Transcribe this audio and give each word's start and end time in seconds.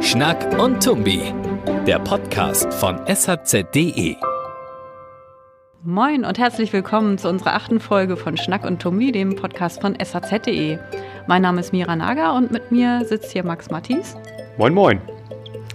Schnack 0.00 0.58
und 0.60 0.82
Tumbi, 0.82 1.32
der 1.86 2.00
Podcast 2.00 2.74
von 2.74 2.98
shz.de. 3.06 4.16
Moin 5.84 6.24
und 6.24 6.36
herzlich 6.36 6.72
willkommen 6.72 7.16
zu 7.16 7.28
unserer 7.28 7.54
achten 7.54 7.78
Folge 7.78 8.16
von 8.16 8.36
Schnack 8.36 8.64
und 8.64 8.82
Tumbi, 8.82 9.12
dem 9.12 9.36
Podcast 9.36 9.80
von 9.80 9.94
shz.de. 9.94 10.76
Mein 11.28 11.42
Name 11.42 11.60
ist 11.60 11.72
Mira 11.72 11.94
Nager 11.94 12.34
und 12.34 12.50
mit 12.50 12.72
mir 12.72 13.04
sitzt 13.04 13.30
hier 13.30 13.44
Max 13.44 13.70
Mattis. 13.70 14.16
Moin, 14.58 14.74
moin. 14.74 15.00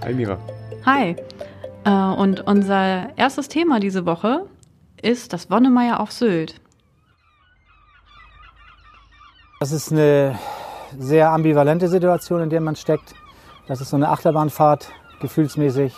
Hi, 0.03 0.13
Mira. 0.13 0.37
Hi. 0.85 1.15
Äh, 1.85 1.91
und 1.91 2.41
unser 2.41 3.17
erstes 3.17 3.47
Thema 3.47 3.79
diese 3.79 4.05
Woche 4.05 4.47
ist 5.01 5.31
das 5.31 5.49
Wonnemeier 5.49 6.01
auf 6.01 6.11
Sylt. 6.11 6.59
Das 9.61 9.71
ist 9.71 9.91
eine 9.91 10.39
sehr 10.97 11.29
ambivalente 11.29 11.87
Situation, 11.87 12.41
in 12.41 12.49
der 12.49 12.61
man 12.61 12.75
steckt. 12.75 13.13
Das 13.67 13.79
ist 13.79 13.91
so 13.91 13.95
eine 13.95 14.09
Achterbahnfahrt, 14.09 14.89
gefühlsmäßig. 15.19 15.93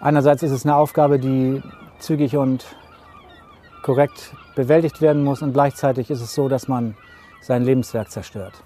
Einerseits 0.00 0.42
ist 0.42 0.50
es 0.50 0.66
eine 0.66 0.74
Aufgabe, 0.74 1.20
die 1.20 1.62
zügig 2.00 2.36
und 2.36 2.66
korrekt 3.84 4.34
bewältigt 4.56 5.00
werden 5.00 5.22
muss 5.22 5.42
und 5.42 5.52
gleichzeitig 5.52 6.10
ist 6.10 6.22
es 6.22 6.34
so, 6.34 6.48
dass 6.48 6.66
man 6.66 6.96
sein 7.40 7.62
Lebenswerk 7.62 8.10
zerstört. 8.10 8.64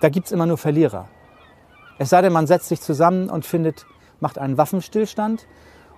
Da 0.00 0.10
gibt 0.10 0.26
es 0.26 0.32
immer 0.32 0.46
nur 0.46 0.56
Verlierer. 0.56 1.08
Es 1.98 2.10
sei 2.10 2.22
denn, 2.22 2.32
man 2.32 2.46
setzt 2.46 2.68
sich 2.68 2.80
zusammen 2.80 3.28
und 3.30 3.44
findet, 3.44 3.84
macht 4.20 4.38
einen 4.38 4.58
Waffenstillstand 4.58 5.48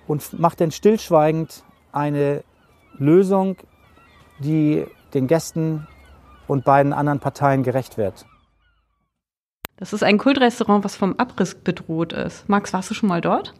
und 0.07 0.39
macht 0.39 0.59
dann 0.59 0.71
stillschweigend 0.71 1.63
eine 1.91 2.43
Lösung, 2.97 3.57
die 4.39 4.87
den 5.13 5.27
Gästen 5.27 5.87
und 6.47 6.65
beiden 6.65 6.93
anderen 6.93 7.19
Parteien 7.19 7.63
gerecht 7.63 7.97
wird. 7.97 8.25
Das 9.77 9.93
ist 9.93 10.03
ein 10.03 10.17
Kultrestaurant, 10.17 10.83
was 10.83 10.95
vom 10.95 11.15
Abriss 11.17 11.53
bedroht 11.53 12.11
ist. 12.11 12.49
Max, 12.49 12.73
warst 12.73 12.89
du 12.89 12.95
schon 12.95 13.09
mal 13.09 13.21
dort? 13.21 13.53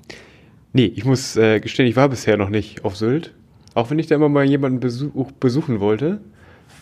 Nee, 0.73 0.91
ich 0.95 1.05
muss 1.05 1.35
äh, 1.35 1.59
gestehen, 1.59 1.87
ich 1.87 1.95
war 1.95 2.09
bisher 2.09 2.37
noch 2.37 2.49
nicht 2.49 2.83
auf 2.83 2.97
Sylt. 2.97 3.33
Auch 3.75 3.91
wenn 3.91 3.99
ich 3.99 4.07
da 4.07 4.15
immer 4.15 4.29
mal 4.29 4.43
jemanden 4.43 4.79
besuch, 4.79 5.31
besuchen 5.33 5.79
wollte. 5.79 6.19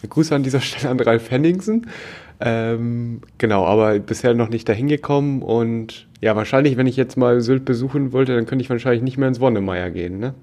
Grüße 0.08 0.34
an 0.34 0.44
dieser 0.44 0.62
Stelle 0.62 0.90
an 0.90 1.00
Ralf 1.00 1.30
Henningsen. 1.32 1.88
Ähm, 2.40 3.22
genau, 3.38 3.66
aber 3.66 4.00
bisher 4.00 4.34
noch 4.34 4.50
nicht 4.50 4.68
dahin 4.68 4.88
gekommen 4.88 5.42
und 5.42 6.08
ja, 6.22 6.36
wahrscheinlich, 6.36 6.76
wenn 6.76 6.88
ich 6.88 6.98
jetzt 6.98 7.18
mal 7.18 7.40
Sylt 7.42 7.66
besuchen 7.66 8.12
wollte, 8.12 8.36
dann 8.36 8.46
könnte 8.46 8.64
ich 8.64 8.70
wahrscheinlich 8.70 9.04
nicht 9.04 9.18
mehr 9.18 9.28
ins 9.28 9.40
Wonnemeier 9.40 9.90
gehen, 9.92 10.20
ne? 10.20 10.34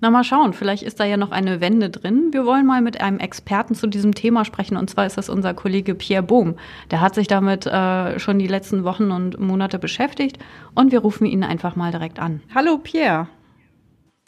Na, 0.00 0.10
mal 0.10 0.22
schauen, 0.22 0.52
vielleicht 0.52 0.84
ist 0.84 1.00
da 1.00 1.04
ja 1.04 1.16
noch 1.16 1.32
eine 1.32 1.60
Wende 1.60 1.90
drin. 1.90 2.28
Wir 2.30 2.46
wollen 2.46 2.66
mal 2.66 2.80
mit 2.80 3.00
einem 3.00 3.18
Experten 3.18 3.74
zu 3.74 3.88
diesem 3.88 4.14
Thema 4.14 4.44
sprechen 4.44 4.76
und 4.76 4.88
zwar 4.88 5.06
ist 5.06 5.18
das 5.18 5.28
unser 5.28 5.54
Kollege 5.54 5.96
Pierre 5.96 6.22
Bohm. 6.22 6.54
Der 6.92 7.00
hat 7.00 7.16
sich 7.16 7.26
damit 7.26 7.66
äh, 7.66 8.20
schon 8.20 8.38
die 8.38 8.46
letzten 8.46 8.84
Wochen 8.84 9.10
und 9.10 9.40
Monate 9.40 9.80
beschäftigt 9.80 10.38
und 10.74 10.92
wir 10.92 11.00
rufen 11.00 11.26
ihn 11.26 11.42
einfach 11.42 11.74
mal 11.74 11.90
direkt 11.90 12.20
an. 12.20 12.40
Hallo 12.54 12.78
Pierre. 12.78 13.26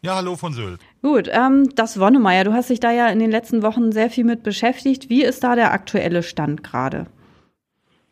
Ja, 0.02 0.16
hallo 0.16 0.34
von 0.34 0.54
Sylt. 0.54 0.80
Gut, 1.02 1.28
ähm, 1.30 1.68
das 1.76 2.00
Wonnemeier, 2.00 2.42
du 2.42 2.52
hast 2.52 2.70
dich 2.70 2.80
da 2.80 2.90
ja 2.90 3.06
in 3.08 3.20
den 3.20 3.30
letzten 3.30 3.62
Wochen 3.62 3.92
sehr 3.92 4.10
viel 4.10 4.24
mit 4.24 4.42
beschäftigt. 4.42 5.08
Wie 5.08 5.22
ist 5.22 5.44
da 5.44 5.54
der 5.54 5.72
aktuelle 5.72 6.24
Stand 6.24 6.64
gerade? 6.64 7.06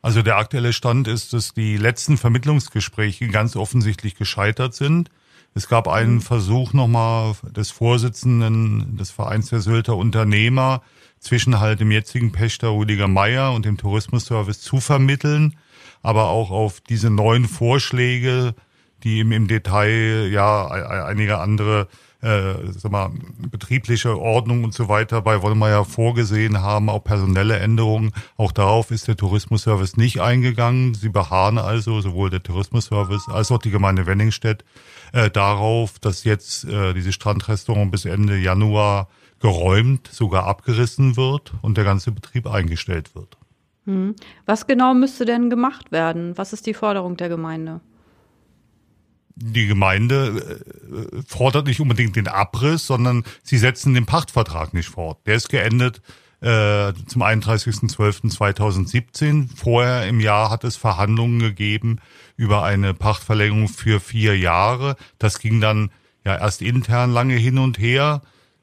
Also 0.00 0.22
der 0.22 0.36
aktuelle 0.36 0.72
Stand 0.72 1.08
ist, 1.08 1.32
dass 1.32 1.54
die 1.54 1.76
letzten 1.76 2.18
Vermittlungsgespräche 2.18 3.26
ganz 3.28 3.56
offensichtlich 3.56 4.14
gescheitert 4.14 4.74
sind. 4.74 5.10
Es 5.54 5.68
gab 5.68 5.88
einen 5.88 6.16
mhm. 6.16 6.20
Versuch 6.20 6.72
nochmal 6.72 7.34
des 7.56 7.70
Vorsitzenden 7.70 8.96
des 8.96 9.10
Vereins 9.10 9.50
der 9.50 9.60
Sylter 9.60 9.96
Unternehmer 9.96 10.82
zwischen 11.20 11.58
halt 11.58 11.80
dem 11.80 11.90
jetzigen 11.90 12.32
Pächter 12.32 12.68
Rüdiger 12.68 13.08
Meier 13.08 13.52
und 13.52 13.64
dem 13.64 13.76
Tourismusservice 13.76 14.60
zu 14.60 14.80
vermitteln, 14.80 15.56
aber 16.02 16.28
auch 16.28 16.50
auf 16.50 16.80
diese 16.80 17.10
neuen 17.10 17.46
Vorschläge, 17.46 18.54
die 19.04 19.20
im, 19.20 19.32
im 19.32 19.48
Detail 19.48 20.28
ja 20.30 20.66
einige 20.66 21.38
andere 21.38 21.88
äh, 22.20 22.72
sag 22.72 22.90
mal, 22.90 23.10
betriebliche 23.50 24.18
Ordnung 24.18 24.64
und 24.64 24.74
so 24.74 24.88
weiter 24.88 25.22
bei 25.22 25.40
Wollmeier 25.42 25.84
vorgesehen 25.84 26.60
haben, 26.60 26.88
auch 26.88 27.04
personelle 27.04 27.58
Änderungen. 27.58 28.12
Auch 28.36 28.52
darauf 28.52 28.90
ist 28.90 29.06
der 29.06 29.16
Tourismusservice 29.16 29.96
nicht 29.96 30.20
eingegangen. 30.20 30.94
Sie 30.94 31.10
beharren 31.10 31.58
also, 31.58 32.00
sowohl 32.00 32.30
der 32.30 32.42
Tourismusservice 32.42 33.28
als 33.28 33.52
auch 33.52 33.58
die 33.58 33.70
Gemeinde 33.70 34.06
Wenningstedt, 34.06 34.64
äh, 35.12 35.30
darauf, 35.30 35.98
dass 36.00 36.24
jetzt 36.24 36.64
äh, 36.64 36.92
dieses 36.92 37.14
Strandrestaurant 37.14 37.92
bis 37.92 38.04
Ende 38.04 38.36
Januar 38.36 39.08
geräumt, 39.40 40.08
sogar 40.08 40.44
abgerissen 40.44 41.16
wird 41.16 41.52
und 41.62 41.76
der 41.76 41.84
ganze 41.84 42.10
Betrieb 42.10 42.48
eingestellt 42.48 43.14
wird. 43.14 43.36
Hm. 43.84 44.16
Was 44.44 44.66
genau 44.66 44.92
müsste 44.92 45.24
denn 45.24 45.50
gemacht 45.50 45.92
werden? 45.92 46.36
Was 46.36 46.52
ist 46.52 46.66
die 46.66 46.74
Forderung 46.74 47.16
der 47.16 47.28
Gemeinde? 47.28 47.80
Die 49.40 49.66
Gemeinde 49.66 50.60
äh, 50.90 51.22
fordert 51.26 51.66
nicht 51.66 51.80
unbedingt 51.80 52.16
den 52.16 52.28
Abriss, 52.28 52.86
sondern 52.86 53.24
sie 53.42 53.58
setzen 53.58 53.94
den 53.94 54.06
Pachtvertrag 54.06 54.72
nicht 54.74 54.88
fort. 54.88 55.18
Der 55.26 55.36
ist 55.36 55.48
geendet 55.48 56.02
äh, 56.40 56.92
zum 57.06 57.22
31.12.2017. 57.22 59.48
Vorher 59.56 60.06
im 60.06 60.20
Jahr 60.20 60.50
hat 60.50 60.64
es 60.64 60.76
Verhandlungen 60.76 61.38
gegeben 61.40 61.98
über 62.36 62.64
eine 62.64 62.94
Pachtverlängerung 62.94 63.68
für 63.68 64.00
vier 64.00 64.38
Jahre. 64.38 64.96
Das 65.18 65.38
ging 65.38 65.60
dann 65.60 65.90
ja 66.24 66.36
erst 66.36 66.62
intern 66.62 67.12
lange 67.12 67.34
hin 67.34 67.58
und 67.58 67.78
her. 67.78 68.22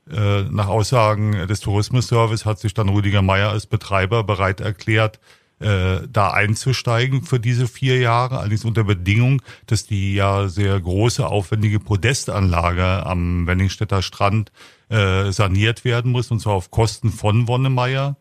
Äh, 0.09 0.43
nach 0.43 0.67
Aussagen 0.67 1.47
des 1.47 1.61
Tourismusservice 1.61 2.45
hat 2.45 2.59
sich 2.59 2.73
dann 2.73 2.89
Rüdiger 2.89 3.21
Meier 3.21 3.49
als 3.49 3.65
Betreiber 3.65 4.23
bereit 4.23 4.61
erklärt, 4.61 5.19
äh, 5.65 6.07
da 6.11 6.29
einzusteigen 6.29 7.23
für 7.23 7.39
diese 7.39 7.67
vier 7.67 7.97
Jahre, 7.97 8.37
allerdings 8.37 8.65
unter 8.65 8.83
Bedingung, 8.83 9.41
dass 9.65 9.87
die 9.87 10.13
ja 10.13 10.47
sehr 10.47 10.79
große, 10.79 11.25
aufwendige 11.25 11.79
Podestanlage 11.79 13.03
am 13.03 13.47
Wenningstädter 13.47 14.03
Strand 14.03 14.51
äh, 14.89 15.31
saniert 15.31 15.83
werden 15.83 16.11
muss, 16.11 16.29
und 16.29 16.39
zwar 16.39 16.53
auf 16.53 16.69
Kosten 16.69 17.09
von 17.09 17.47
Wonnemeier. 17.47 18.15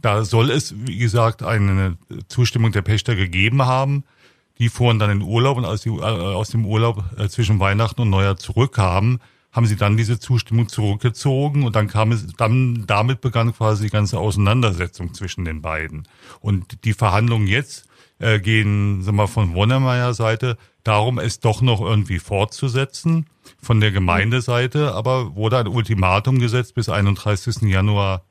Da 0.00 0.24
soll 0.24 0.50
es, 0.50 0.74
wie 0.86 0.96
gesagt, 0.96 1.42
eine 1.42 1.98
Zustimmung 2.28 2.72
der 2.72 2.82
Pächter 2.82 3.14
gegeben 3.14 3.66
haben. 3.66 4.04
Die 4.58 4.70
fuhren 4.70 4.98
dann 4.98 5.10
in 5.10 5.20
Urlaub 5.20 5.58
und 5.58 5.64
äh, 5.64 6.00
aus 6.00 6.48
dem 6.48 6.64
Urlaub 6.64 7.04
zwischen 7.28 7.60
Weihnachten 7.60 8.00
und 8.00 8.08
Neujahr 8.08 8.38
zurückkamen, 8.38 9.20
haben 9.56 9.66
sie 9.66 9.76
dann 9.76 9.96
diese 9.96 10.20
Zustimmung 10.20 10.68
zurückgezogen 10.68 11.64
und 11.64 11.74
dann 11.74 11.88
kam 11.88 12.12
es, 12.12 12.26
dann 12.36 12.84
damit 12.86 13.22
begann 13.22 13.54
quasi 13.54 13.84
die 13.84 13.90
ganze 13.90 14.18
Auseinandersetzung 14.18 15.14
zwischen 15.14 15.46
den 15.46 15.62
beiden. 15.62 16.06
Und 16.40 16.84
die 16.84 16.92
Verhandlungen 16.92 17.46
jetzt 17.46 17.86
äh, 18.18 18.38
gehen, 18.38 19.02
sagen 19.02 19.16
wir, 19.16 19.28
von 19.28 19.54
Wonnemeyer 19.54 20.12
Seite 20.12 20.58
darum, 20.84 21.18
es 21.18 21.40
doch 21.40 21.62
noch 21.62 21.80
irgendwie 21.80 22.18
fortzusetzen. 22.18 23.26
Von 23.62 23.80
der 23.80 23.92
Gemeindeseite 23.92 24.92
aber 24.92 25.34
wurde 25.34 25.58
ein 25.58 25.68
Ultimatum 25.68 26.38
gesetzt 26.38 26.74
bis 26.74 26.90
31. 26.90 27.62
Januar 27.62 28.22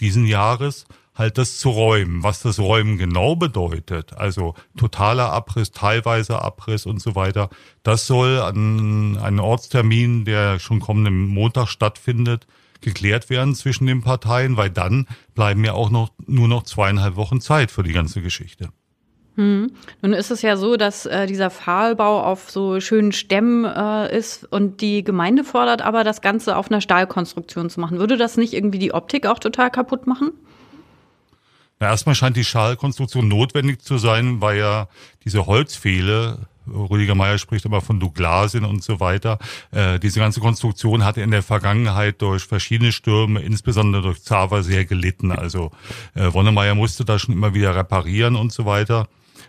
diesen 0.00 0.26
Jahres 0.26 0.84
halt 1.18 1.36
das 1.36 1.58
zu 1.58 1.70
räumen. 1.70 2.22
Was 2.22 2.40
das 2.42 2.58
Räumen 2.58 2.96
genau 2.96 3.36
bedeutet, 3.36 4.16
also 4.16 4.54
totaler 4.76 5.32
Abriss, 5.32 5.72
teilweise 5.72 6.40
Abriss 6.40 6.86
und 6.86 7.02
so 7.02 7.16
weiter, 7.16 7.50
das 7.82 8.06
soll 8.06 8.40
an 8.40 9.18
einen 9.20 9.40
Ortstermin, 9.40 10.24
der 10.24 10.60
schon 10.60 10.80
kommenden 10.80 11.26
Montag 11.26 11.68
stattfindet, 11.68 12.46
geklärt 12.80 13.28
werden 13.28 13.56
zwischen 13.56 13.86
den 13.86 14.02
Parteien, 14.02 14.56
weil 14.56 14.70
dann 14.70 15.08
bleiben 15.34 15.64
ja 15.64 15.72
auch 15.72 15.90
noch 15.90 16.10
nur 16.26 16.46
noch 16.46 16.62
zweieinhalb 16.62 17.16
Wochen 17.16 17.40
Zeit 17.40 17.72
für 17.72 17.82
die 17.82 17.92
ganze 17.92 18.22
Geschichte. 18.22 18.68
Hm. 19.34 19.70
Nun 20.02 20.12
ist 20.12 20.30
es 20.30 20.42
ja 20.42 20.56
so, 20.56 20.76
dass 20.76 21.06
äh, 21.06 21.26
dieser 21.26 21.50
Pfahlbau 21.50 22.22
auf 22.22 22.50
so 22.50 22.80
schönen 22.80 23.12
Stämmen 23.12 23.64
äh, 23.64 24.16
ist 24.16 24.44
und 24.52 24.80
die 24.80 25.04
Gemeinde 25.04 25.44
fordert 25.44 25.80
aber, 25.80 26.02
das 26.02 26.22
Ganze 26.22 26.56
auf 26.56 26.70
einer 26.70 26.80
Stahlkonstruktion 26.80 27.70
zu 27.70 27.80
machen. 27.80 27.98
Würde 27.98 28.16
das 28.16 28.36
nicht 28.36 28.52
irgendwie 28.52 28.80
die 28.80 28.92
Optik 28.92 29.26
auch 29.26 29.38
total 29.38 29.70
kaputt 29.70 30.06
machen? 30.08 30.32
Na, 31.80 31.88
erstmal 31.88 32.14
scheint 32.14 32.36
die 32.36 32.44
Schalkonstruktion 32.44 33.28
notwendig 33.28 33.82
zu 33.82 33.98
sein, 33.98 34.40
weil 34.40 34.58
ja 34.58 34.88
diese 35.24 35.46
Holzpfähle 35.46 36.48
Rüdiger 36.72 37.14
Meier 37.14 37.38
spricht 37.38 37.64
immer 37.64 37.80
von 37.80 38.00
Douglasien 38.00 38.64
und 38.64 38.82
so 38.82 39.00
weiter. 39.00 39.38
Äh, 39.70 39.98
diese 39.98 40.20
ganze 40.20 40.40
Konstruktion 40.40 41.04
hatte 41.04 41.20
in 41.22 41.30
der 41.30 41.42
Vergangenheit 41.42 42.20
durch 42.22 42.44
verschiedene 42.44 42.92
Stürme, 42.92 43.40
insbesondere 43.40 44.02
durch 44.02 44.22
Zava, 44.22 44.62
sehr 44.62 44.84
gelitten. 44.84 45.32
Also 45.32 45.70
äh, 46.14 46.32
Wonnemeier 46.32 46.74
musste 46.74 47.04
da 47.04 47.18
schon 47.18 47.34
immer 47.34 47.54
wieder 47.54 47.74
reparieren 47.74 48.36
und 48.36 48.52
so 48.52 48.64
weiter. 48.64 49.08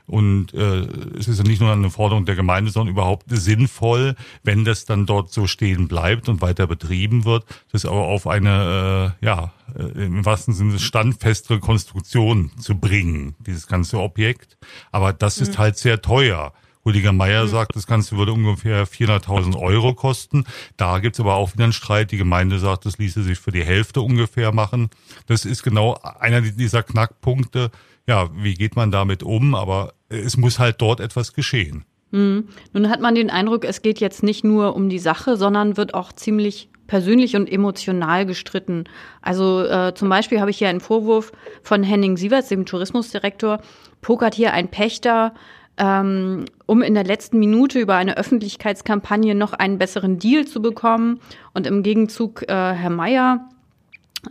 Und 0.10 0.56
äh, 0.56 0.88
es 1.20 1.28
ist 1.28 1.38
ja 1.38 1.44
nicht 1.44 1.62
nur 1.62 1.72
eine 1.72 1.92
Forderung 1.92 2.26
der 2.26 2.36
Gemeinde, 2.36 2.72
sondern 2.72 2.94
überhaupt 2.94 3.26
sinnvoll, 3.30 4.16
wenn 4.44 4.66
das 4.66 4.86
dann 4.86 5.06
dort 5.06 5.32
so 5.32 5.46
stehen 5.46 5.88
bleibt 5.88 6.28
und 6.30 6.42
weiter 6.42 6.66
betrieben 6.66 7.26
wird, 7.26 7.46
das 7.72 7.86
aber 7.86 8.08
auf 8.08 8.26
eine, 8.26 9.16
äh, 9.22 9.26
ja, 9.26 9.54
äh, 9.78 10.06
im 10.06 10.26
wahrsten 10.26 10.56
Sinne 10.56 10.80
standfestere 10.80 11.60
Konstruktion 11.60 12.50
zu 12.60 12.80
bringen, 12.80 13.36
dieses 13.46 13.68
ganze 13.68 14.00
Objekt. 14.00 14.58
Aber 14.92 15.14
das 15.14 15.38
ist 15.38 15.54
mhm. 15.54 15.58
halt 15.60 15.78
sehr 15.78 16.02
teuer. 16.02 16.54
Rüdiger 16.86 17.12
Meier 17.12 17.46
mhm. 17.46 17.50
sagt, 17.50 17.76
das 17.76 17.88
Ganze 17.88 18.18
würde 18.18 18.34
ungefähr 18.34 18.88
400.000 18.88 19.58
Euro 19.60 19.94
kosten. 19.94 20.46
Da 20.78 21.00
gibt's 21.00 21.20
aber 21.20 21.36
auch 21.36 21.54
wieder 21.54 21.66
einen 21.66 21.74
Streit. 21.74 22.12
Die 22.12 22.18
Gemeinde 22.18 22.60
sagt, 22.60 22.86
das 22.86 22.98
ließe 22.98 23.24
sich 23.24 23.40
für 23.40 23.52
die 23.52 23.64
Hälfte 23.64 24.02
ungefähr 24.02 24.52
machen. 24.52 24.90
Das 25.28 25.46
ist 25.46 25.64
genau 25.64 26.00
einer 26.20 26.42
dieser 26.42 26.84
Knackpunkte. 26.84 27.72
Ja, 28.08 28.30
wie 28.36 28.54
geht 28.54 28.76
man 28.76 28.92
damit 28.92 29.24
um? 29.24 29.56
Aber 29.56 29.94
es 30.10 30.38
muss 30.38 30.60
halt 30.60 30.82
dort 30.82 31.00
etwas 31.00 31.34
geschehen. 31.34 31.86
Mhm. 32.12 32.48
Nun 32.74 32.90
hat 32.90 33.02
man 33.02 33.16
den 33.16 33.30
Eindruck, 33.30 33.66
es 33.66 33.82
geht 33.82 34.00
jetzt 34.00 34.24
nicht 34.24 34.44
nur 34.44 34.76
um 34.76 34.90
die 34.90 35.00
Sache, 35.00 35.38
sondern 35.38 35.78
wird 35.78 35.94
auch 35.94 36.12
ziemlich 36.14 36.70
persönlich 36.88 37.36
und 37.36 37.50
emotional 37.50 38.26
gestritten. 38.26 38.86
Also 39.22 39.64
äh, 39.64 39.94
zum 39.94 40.10
Beispiel 40.10 40.40
habe 40.42 40.50
ich 40.50 40.58
hier 40.58 40.70
einen 40.70 40.80
Vorwurf 40.80 41.32
von 41.62 41.84
Henning 41.84 42.18
Sieverts, 42.18 42.50
dem 42.50 42.66
Tourismusdirektor, 42.66 43.62
pokert 44.02 44.34
hier 44.34 44.54
ein 44.54 44.70
Pächter, 44.70 45.34
ähm, 45.80 46.46
um 46.66 46.82
in 46.82 46.94
der 46.94 47.06
letzten 47.06 47.40
Minute 47.40 47.80
über 47.80 47.96
eine 47.96 48.18
Öffentlichkeitskampagne 48.18 49.34
noch 49.34 49.54
einen 49.54 49.78
besseren 49.78 50.20
Deal 50.20 50.46
zu 50.46 50.62
bekommen. 50.62 51.20
Und 51.54 51.66
im 51.66 51.82
Gegenzug 51.82 52.44
äh, 52.44 52.74
Herr 52.74 52.90
Mayer, 52.90 53.50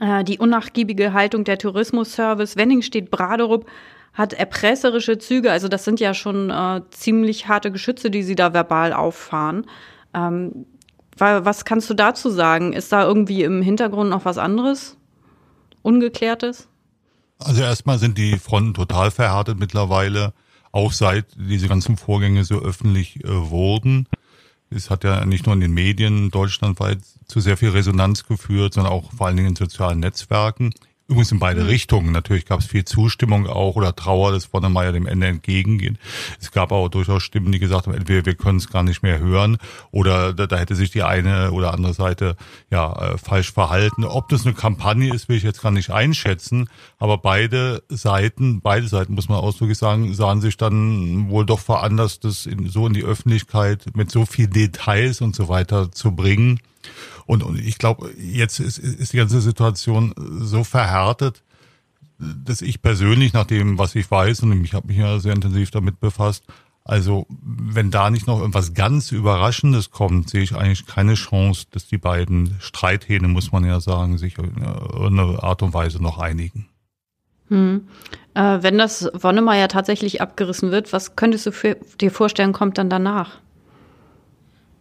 äh, 0.01 0.23
die 0.23 0.39
unnachgiebige 0.39 1.13
Haltung 1.13 1.45
der 1.45 1.59
Tourismusservice 1.59 2.57
Wenningstedt-Braderup 2.57 3.67
hat 4.13 4.35
erpresserische 4.35 5.19
Züge. 5.19 5.51
Also 5.51 5.69
das 5.69 5.85
sind 5.85 6.01
ja 6.01 6.13
schon 6.13 6.51
äh, 6.51 6.83
ziemlich 6.91 7.49
harte 7.49 7.73
Geschütze, 7.73 8.11
die 8.11 8.23
sie 8.23 8.35
da 8.35 8.53
verbal 8.53 8.93
auffahren. 8.93 9.67
Ähm, 10.15 10.67
was 11.17 11.65
kannst 11.65 11.91
du 11.91 11.95
dazu 11.95 12.31
sagen? 12.31 12.73
Ist 12.73 12.93
da 12.93 13.05
irgendwie 13.05 13.43
im 13.43 13.61
Hintergrund 13.61 14.09
noch 14.09 14.25
was 14.25 14.39
anderes? 14.39 14.97
Ungeklärtes? 15.83 16.69
Also 17.41 17.63
erstmal 17.63 17.99
sind 17.99 18.19
die 18.19 18.39
Fronten 18.39 18.75
total 18.75 19.11
verhärtet 19.11 19.59
mittlerweile, 19.59 20.33
auch 20.73 20.93
seit 20.93 21.27
diese 21.37 21.69
ganzen 21.69 21.97
Vorgänge 21.97 22.45
so 22.45 22.61
öffentlich 22.61 23.25
äh, 23.25 23.29
wurden. 23.29 24.07
Es 24.71 24.91
hat 24.91 25.05
ja 25.05 25.25
nicht 25.25 25.47
nur 25.47 25.55
in 25.55 25.61
den 25.61 25.73
Medien 25.73 26.31
deutschlandweit 26.31 26.99
zu 27.27 27.41
sehr 27.41 27.57
viel 27.57 27.71
Resonanz 27.71 28.25
geführt, 28.25 28.75
sondern 28.75 28.93
auch 28.93 29.13
vor 29.13 29.27
allen 29.27 29.37
Dingen 29.37 29.51
in 29.51 29.57
sozialen 29.57 30.01
Netzwerken. 30.01 30.73
Übrigens 31.11 31.33
in 31.33 31.39
beide 31.39 31.63
mhm. 31.63 31.69
Richtungen. 31.69 32.13
Natürlich 32.13 32.45
gab 32.45 32.61
es 32.61 32.67
viel 32.67 32.85
Zustimmung 32.85 33.47
auch 33.47 33.77
oder 33.77 33.97
Trauer, 33.97 34.31
dass 34.33 34.53
Wonnemeyer 34.53 34.93
dem 34.93 35.07
Ende 35.07 35.29
entgegengehen. 35.29 35.97
Es 36.39 36.53
gab 36.53 36.71
auch 36.71 36.91
durchaus 36.91 37.23
Stimmen, 37.23 37.51
die 37.51 37.59
gesagt 37.59 37.87
haben, 37.87 37.95
entweder 37.95 38.27
wir 38.27 38.35
können 38.35 38.59
es 38.59 38.69
gar 38.69 38.83
nicht 38.83 39.03
mehr 39.03 39.19
hören 39.19 39.57
oder 39.91 40.35
da, 40.35 40.47
da 40.47 40.59
hätte 40.59 40.75
sich 40.75 40.91
die 40.91 41.03
eine 41.03 41.53
oder 41.53 41.73
andere 41.73 41.95
Seite 41.95 42.37
ja 42.71 42.93
äh, 42.93 43.17
falsch 43.17 43.53
verhalten. 43.53 44.05
Ob 44.05 44.29
das 44.29 44.45
eine 44.45 44.55
Kampagne 44.55 45.15
ist, 45.15 45.31
will 45.31 45.39
ich 45.39 45.45
jetzt 45.45 45.63
gar 45.63 45.73
nicht 45.73 45.89
einschätzen. 45.89 46.69
Aber 46.99 47.17
beide 47.17 47.83
Seiten, 47.89 48.61
beide 48.61 48.87
Seiten 48.87 49.15
muss 49.15 49.31
man 49.31 49.39
ausdrücklich 49.39 49.79
sagen, 49.79 50.13
sahen 50.13 50.43
sich 50.43 50.59
dann 50.59 51.31
wohl 51.31 51.47
doch 51.47 51.61
veranlasst, 51.61 52.25
das 52.25 52.45
in, 52.45 52.69
so 52.69 52.87
in 52.87 52.93
die 52.93 53.05
Öffentlichkeit 53.05 53.87
mit 53.95 54.11
so 54.11 54.27
viel 54.27 54.47
Details 54.47 55.23
und 55.23 55.35
so 55.35 55.49
weiter 55.49 55.91
zu 55.91 56.15
bringen 56.15 56.61
und, 57.29 57.43
und 57.43 57.61
ich 57.61 57.77
glaube, 57.77 58.11
jetzt 58.19 58.59
ist, 58.59 58.79
ist 58.79 59.13
die 59.13 59.19
ganze 59.19 59.43
Situation 59.43 60.15
so 60.17 60.65
verhärtet, 60.65 61.43
dass 62.19 62.63
ich 62.63 62.81
persönlich, 62.81 63.35
nach 63.35 63.45
dem, 63.45 63.79
was 63.79 63.95
ich 63.95 64.11
weiß, 64.11 64.45
und 64.45 64.65
ich 64.65 64.73
habe 64.73 64.87
mich 64.87 64.97
ja 64.97 65.19
sehr 65.19 65.35
intensiv 65.35 65.71
damit 65.71 66.01
befasst, 66.01 66.45
also 66.85 67.27
wenn 67.29 67.91
da 67.91 68.09
nicht 68.09 68.27
noch 68.27 68.41
irgendwas 68.41 68.73
ganz 68.73 69.13
Überraschendes 69.13 69.91
kommt, 69.91 70.31
sehe 70.31 70.43
ich 70.43 70.57
eigentlich 70.57 70.87
keine 70.87 71.15
Chance, 71.15 71.67
dass 71.71 71.87
die 71.87 71.99
beiden 71.99 72.57
Streithähne, 72.61 73.29
muss 73.29 73.53
man 73.53 73.63
ja 73.63 73.79
sagen, 73.79 74.17
sich 74.17 74.39
in 74.39 74.63
irgendeiner 74.63 75.45
Art 75.45 75.63
und 75.63 75.75
Weise 75.75 76.03
noch 76.03 76.17
einigen. 76.17 76.67
Hm. 77.49 77.89
Äh, 78.33 78.63
wenn 78.63 78.79
das 78.79 79.11
Wonnemeier 79.13 79.69
tatsächlich 79.69 80.23
abgerissen 80.23 80.71
wird, 80.71 80.95
was 80.95 81.15
könntest 81.15 81.45
du 81.45 81.51
dir 82.01 82.11
vorstellen, 82.11 82.55
kommt 82.55 82.79
dann 82.79 82.89
danach? 82.89 83.39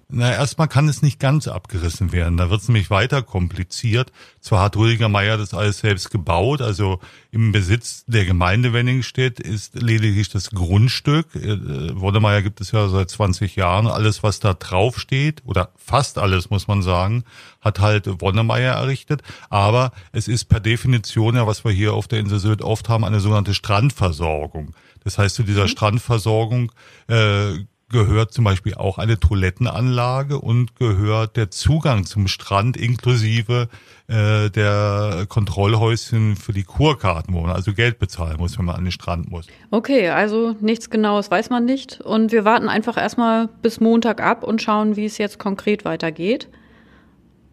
Na, 0.10 0.32
erstmal 0.32 0.70
kann 0.70 0.88
es 0.88 1.02
nicht 1.02 1.20
ganz 1.20 1.50
abgerissen 1.50 2.14
werden. 2.14 2.38
Da 2.38 2.50
wird 2.50 2.62
es 2.62 2.70
nämlich 2.70 2.90
weiter 2.90 3.22
kompliziert. 3.24 4.14
Zwar 4.40 4.64
hat 4.64 4.78
Rüdiger 4.78 5.10
Meier 5.10 5.38
das 5.38 5.54
alles 5.54 5.80
selbst 5.80 6.12
gebaut, 6.12 6.62
also 6.62 7.02
im 7.32 7.52
Besitz 7.52 8.06
der 8.08 8.24
Gemeinde 8.24 8.72
Wenningstedt 8.72 9.42
ist 9.42 9.76
lediglich 9.76 10.30
das 10.30 10.52
Grundstück. 10.52 11.36
Äh, 11.36 12.00
Wodemeier 12.00 12.42
gibt 12.42 12.62
es 12.62 12.72
ja 12.72 12.88
seit 12.88 13.10
20 13.10 13.58
Jahren. 13.58 13.88
Alles, 13.88 14.24
was 14.24 14.40
da 14.40 14.54
drauf 14.54 14.98
steht, 14.98 15.42
oder 15.46 15.72
fast 15.76 16.20
alles, 16.20 16.50
muss 16.50 16.70
man 16.70 16.82
sagen, 16.84 17.26
hat 17.60 17.82
halt 17.82 18.22
Wonnemeier 18.22 18.76
errichtet. 18.76 19.24
Aber 19.50 19.92
es 20.14 20.30
ist 20.30 20.46
per 20.46 20.62
Definition 20.62 21.36
ja, 21.36 21.48
was 21.48 21.66
wir 21.66 21.74
hier 21.74 21.94
auf 21.94 22.08
der 22.08 22.20
Insel 22.20 22.40
Sylt 22.40 22.62
oft 22.62 22.88
haben, 22.88 23.04
eine 23.04 23.20
sogenannte 23.20 23.54
Strandversorgung. 23.54 24.74
Das 25.04 25.18
heißt, 25.18 25.36
zu 25.36 25.44
dieser 25.44 25.64
mhm. 25.64 25.70
Strandversorgung 25.70 26.72
äh, 27.10 27.58
gehört 27.90 28.34
zum 28.34 28.44
Beispiel 28.44 28.76
auch 28.76 28.98
eine 28.98 29.20
Toilettenanlage 29.20 30.40
und 30.40 30.76
gehört 30.76 31.38
der 31.38 31.50
Zugang 31.52 32.06
zum 32.06 32.28
Strand 32.28 32.76
inklusive 32.76 33.70
äh, 34.08 34.50
der 34.50 35.26
Kontrollhäuschen 35.30 36.36
für 36.36 36.52
die 36.52 36.64
Kurkarten, 36.64 37.34
wo 37.34 37.42
man 37.42 37.52
also 37.52 37.74
Geld 37.74 37.98
bezahlen 38.00 38.38
muss, 38.38 38.58
wenn 38.58 38.66
man 38.66 38.76
an 38.76 38.84
den 38.84 38.92
Strand 38.92 39.32
muss. 39.32 39.48
Okay, 39.72 40.10
also 40.10 40.56
nichts 40.60 40.90
Genaues 40.90 41.32
weiß 41.32 41.50
man 41.50 41.64
nicht. 41.64 42.02
Und 42.02 42.32
wir 42.32 42.44
warten 42.44 42.68
einfach 42.68 42.98
erstmal 42.98 43.48
bis 43.62 43.80
Montag 43.80 44.22
ab 44.22 44.44
und 44.44 44.62
schauen, 44.62 44.98
wie 44.98 45.06
es 45.06 45.18
jetzt 45.18 45.40
konkret 45.40 45.86
weitergeht. 45.86 46.50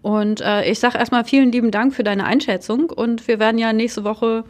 Und 0.02 0.40
äh, 0.40 0.68
ich 0.68 0.80
sage 0.80 0.98
erstmal 0.98 1.24
vielen 1.24 1.52
lieben 1.52 1.70
Dank 1.70 1.94
für 1.94 2.04
deine 2.04 2.24
Einschätzung 2.24 2.90
und 2.90 3.26
wir 3.26 3.38
werden 3.38 3.58
ja 3.58 3.72
nächste 3.72 4.04
Woche 4.04 4.44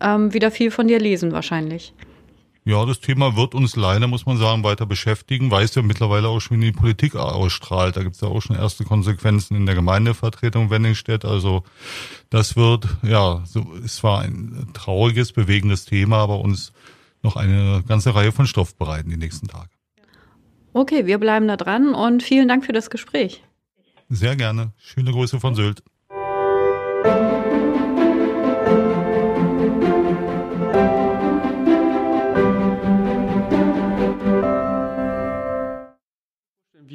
ähm, 0.00 0.34
wieder 0.34 0.50
viel 0.50 0.70
von 0.70 0.88
dir 0.88 0.98
lesen 0.98 1.32
wahrscheinlich. 1.32 1.94
Ja, 2.68 2.84
das 2.84 3.00
Thema 3.00 3.34
wird 3.34 3.54
uns 3.54 3.76
leider, 3.76 4.08
muss 4.08 4.26
man 4.26 4.36
sagen, 4.36 4.62
weiter 4.62 4.84
beschäftigen, 4.84 5.50
weil 5.50 5.64
es 5.64 5.74
ja 5.74 5.80
mittlerweile 5.80 6.28
auch 6.28 6.40
schon 6.40 6.56
in 6.56 6.60
die 6.60 6.72
Politik 6.72 7.16
ausstrahlt. 7.16 7.96
Da 7.96 8.02
gibt 8.02 8.16
es 8.16 8.20
ja 8.20 8.28
auch 8.28 8.42
schon 8.42 8.56
erste 8.56 8.84
Konsequenzen 8.84 9.56
in 9.56 9.64
der 9.64 9.74
Gemeindevertretung 9.74 10.68
Wenningstedt. 10.68 11.24
Also 11.24 11.62
das 12.28 12.56
wird, 12.56 12.86
ja, 13.02 13.42
so, 13.46 13.74
es 13.82 14.04
war 14.04 14.20
ein 14.20 14.68
trauriges, 14.74 15.32
bewegendes 15.32 15.86
Thema, 15.86 16.18
aber 16.18 16.40
uns 16.40 16.74
noch 17.22 17.36
eine 17.36 17.82
ganze 17.88 18.14
Reihe 18.14 18.32
von 18.32 18.46
Stoff 18.46 18.76
bereiten 18.76 19.08
die 19.08 19.16
nächsten 19.16 19.48
Tage. 19.48 19.70
Okay, 20.74 21.06
wir 21.06 21.16
bleiben 21.16 21.48
da 21.48 21.56
dran 21.56 21.94
und 21.94 22.22
vielen 22.22 22.48
Dank 22.48 22.66
für 22.66 22.72
das 22.72 22.90
Gespräch. 22.90 23.42
Sehr 24.10 24.36
gerne. 24.36 24.72
Schöne 24.76 25.12
Grüße 25.12 25.40
von 25.40 25.54
Sylt. 25.54 25.82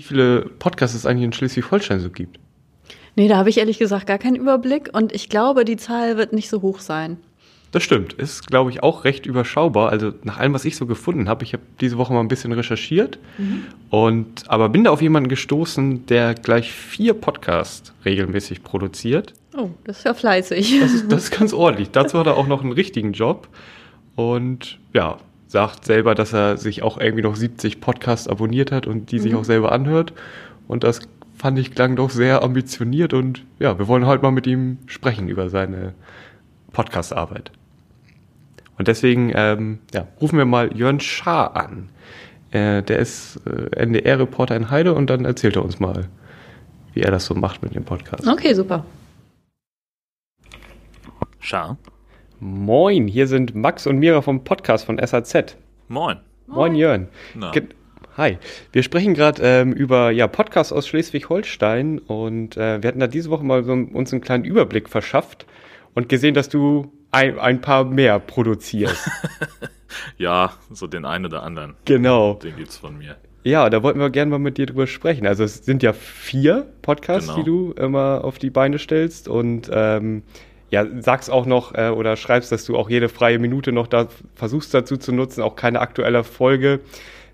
Viele 0.03 0.41
Podcasts 0.59 0.95
es 0.95 1.05
eigentlich 1.05 1.25
in 1.25 1.33
Schleswig-Holstein 1.33 1.99
so 1.99 2.09
gibt. 2.09 2.39
Nee, 3.15 3.27
da 3.27 3.37
habe 3.37 3.49
ich 3.49 3.57
ehrlich 3.57 3.79
gesagt 3.79 4.07
gar 4.07 4.17
keinen 4.17 4.35
Überblick 4.35 4.89
und 4.93 5.13
ich 5.13 5.29
glaube, 5.29 5.65
die 5.65 5.77
Zahl 5.77 6.17
wird 6.17 6.33
nicht 6.33 6.49
so 6.49 6.61
hoch 6.61 6.79
sein. 6.79 7.17
Das 7.73 7.81
stimmt. 7.81 8.13
Ist, 8.13 8.47
glaube 8.47 8.69
ich, 8.69 8.83
auch 8.83 9.03
recht 9.03 9.25
überschaubar. 9.25 9.89
Also 9.89 10.13
nach 10.23 10.37
allem, 10.37 10.53
was 10.53 10.63
ich 10.63 10.75
so 10.75 10.85
gefunden 10.85 11.27
habe, 11.27 11.43
ich 11.43 11.53
habe 11.53 11.63
diese 11.81 11.97
Woche 11.97 12.13
mal 12.13 12.19
ein 12.19 12.27
bisschen 12.27 12.51
recherchiert 12.51 13.17
mhm. 13.39 13.63
und 13.89 14.47
aber 14.47 14.69
bin 14.69 14.83
da 14.83 14.91
auf 14.91 15.01
jemanden 15.01 15.27
gestoßen, 15.27 16.05
der 16.05 16.35
gleich 16.35 16.71
vier 16.71 17.15
Podcasts 17.15 17.93
regelmäßig 18.05 18.63
produziert. 18.63 19.33
Oh, 19.57 19.71
das 19.85 19.99
ist 19.99 20.03
ja 20.05 20.13
fleißig. 20.13 20.79
Das 20.79 20.93
ist, 20.93 21.11
das 21.11 21.23
ist 21.25 21.31
ganz 21.31 21.51
ordentlich. 21.51 21.89
Dazu 21.89 22.19
hat 22.19 22.27
er 22.27 22.37
auch 22.37 22.47
noch 22.47 22.61
einen 22.61 22.73
richtigen 22.73 23.13
Job. 23.13 23.47
Und 24.15 24.77
ja, 24.93 25.17
sagt 25.53 25.85
selber, 25.85 26.15
dass 26.15 26.33
er 26.33 26.57
sich 26.57 26.81
auch 26.81 26.97
irgendwie 26.97 27.21
noch 27.21 27.35
70 27.35 27.79
Podcasts 27.79 28.27
abonniert 28.27 28.71
hat 28.71 28.87
und 28.87 29.11
die 29.11 29.17
mhm. 29.17 29.21
sich 29.21 29.35
auch 29.35 29.43
selber 29.43 29.71
anhört. 29.71 30.11
Und 30.67 30.83
das 30.83 31.01
fand 31.37 31.59
ich 31.59 31.75
klang 31.75 31.95
doch 31.95 32.09
sehr 32.09 32.41
ambitioniert 32.41 33.13
und 33.13 33.45
ja, 33.59 33.77
wir 33.77 33.87
wollen 33.87 34.07
heute 34.07 34.23
mal 34.23 34.31
mit 34.31 34.47
ihm 34.47 34.79
sprechen 34.87 35.29
über 35.29 35.51
seine 35.51 35.93
Podcastarbeit. 36.71 37.51
Und 38.79 38.87
deswegen 38.87 39.31
ähm, 39.35 39.77
ja, 39.93 40.07
rufen 40.19 40.39
wir 40.39 40.45
mal 40.45 40.75
Jörn 40.75 40.99
Schaar 40.99 41.55
an. 41.55 41.89
Äh, 42.49 42.81
der 42.81 42.97
ist 42.97 43.39
äh, 43.45 43.79
NDR-Reporter 43.79 44.55
in 44.55 44.71
Heide 44.71 44.95
und 44.95 45.11
dann 45.11 45.23
erzählt 45.23 45.55
er 45.55 45.63
uns 45.63 45.79
mal, 45.79 46.07
wie 46.95 47.01
er 47.01 47.11
das 47.11 47.25
so 47.25 47.35
macht 47.35 47.61
mit 47.61 47.75
dem 47.75 47.85
Podcast. 47.85 48.27
Okay, 48.27 48.55
super. 48.55 48.83
Schaar. 51.39 51.77
Moin, 52.45 53.07
hier 53.07 53.27
sind 53.27 53.55
Max 53.55 53.87
und 53.87 53.99
Mira 53.99 54.21
vom 54.21 54.43
Podcast 54.43 54.83
von 54.83 54.97
SAZ. 54.97 55.55
Moin. 55.87 56.17
Moin, 56.45 56.75
Jörn. 56.75 57.07
Hi. 58.17 58.37
Wir 58.73 58.83
sprechen 58.83 59.13
gerade 59.13 59.41
ähm, 59.41 59.71
über 59.71 60.11
ja, 60.11 60.27
Podcasts 60.27 60.73
aus 60.73 60.85
Schleswig-Holstein 60.85 61.99
und 61.99 62.57
äh, 62.57 62.83
wir 62.83 62.89
hatten 62.89 62.99
da 62.99 63.07
diese 63.07 63.29
Woche 63.29 63.45
mal 63.45 63.63
so, 63.63 63.71
uns 63.71 64.11
einen 64.11 64.19
kleinen 64.19 64.43
Überblick 64.43 64.89
verschafft 64.89 65.45
und 65.93 66.09
gesehen, 66.09 66.33
dass 66.33 66.49
du 66.49 66.91
ein, 67.11 67.39
ein 67.39 67.61
paar 67.61 67.85
mehr 67.85 68.19
produzierst. 68.19 69.09
ja, 70.17 70.51
so 70.69 70.87
den 70.87 71.05
einen 71.05 71.27
oder 71.27 71.43
anderen. 71.43 71.75
Genau. 71.85 72.33
Den 72.33 72.57
gibt's 72.57 72.75
von 72.75 72.97
mir. 72.97 73.15
Ja, 73.45 73.69
da 73.69 73.83
wollten 73.83 74.01
wir 74.01 74.09
gerne 74.09 74.31
mal 74.31 74.39
mit 74.39 74.57
dir 74.57 74.65
drüber 74.65 74.87
sprechen. 74.87 75.25
Also 75.25 75.45
es 75.45 75.63
sind 75.63 75.81
ja 75.81 75.93
vier 75.93 76.67
Podcasts, 76.81 77.29
genau. 77.29 77.39
die 77.39 77.45
du 77.45 77.71
immer 77.71 78.25
auf 78.25 78.37
die 78.37 78.49
Beine 78.49 78.79
stellst 78.79 79.29
und 79.29 79.71
ähm, 79.71 80.23
ja, 80.73 80.87
sag's 81.01 81.29
auch 81.29 81.45
noch 81.45 81.75
äh, 81.75 81.89
oder 81.89 82.15
schreibst, 82.15 82.51
dass 82.51 82.65
du 82.65 82.75
auch 82.75 82.89
jede 82.89 83.07
freie 83.07 83.37
Minute 83.37 83.71
noch 83.71 83.85
da 83.85 84.07
versuchst 84.33 84.73
dazu 84.73 84.97
zu 84.97 85.11
nutzen, 85.11 85.43
auch 85.43 85.55
keine 85.55 85.79
aktuelle 85.81 86.23
Folge 86.23 86.79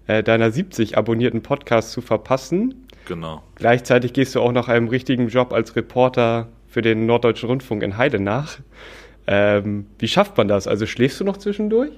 äh, 0.07 0.23
deiner 0.23 0.51
70 0.51 0.97
abonnierten 0.97 1.41
Podcasts 1.41 1.93
zu 1.93 2.01
verpassen. 2.01 2.85
Genau. 3.07 3.41
Gleichzeitig 3.55 4.11
gehst 4.11 4.35
du 4.35 4.41
auch 4.41 4.51
nach 4.51 4.67
einem 4.67 4.89
richtigen 4.89 5.29
Job 5.29 5.53
als 5.53 5.77
Reporter 5.77 6.49
für 6.67 6.81
den 6.81 7.05
Norddeutschen 7.05 7.47
Rundfunk 7.47 7.81
in 7.81 7.95
Heide 7.95 8.19
nach. 8.19 8.59
Ähm, 9.25 9.85
wie 9.99 10.09
schafft 10.09 10.35
man 10.35 10.49
das? 10.49 10.67
Also 10.67 10.85
schläfst 10.85 11.21
du 11.21 11.23
noch 11.23 11.37
zwischendurch? 11.37 11.91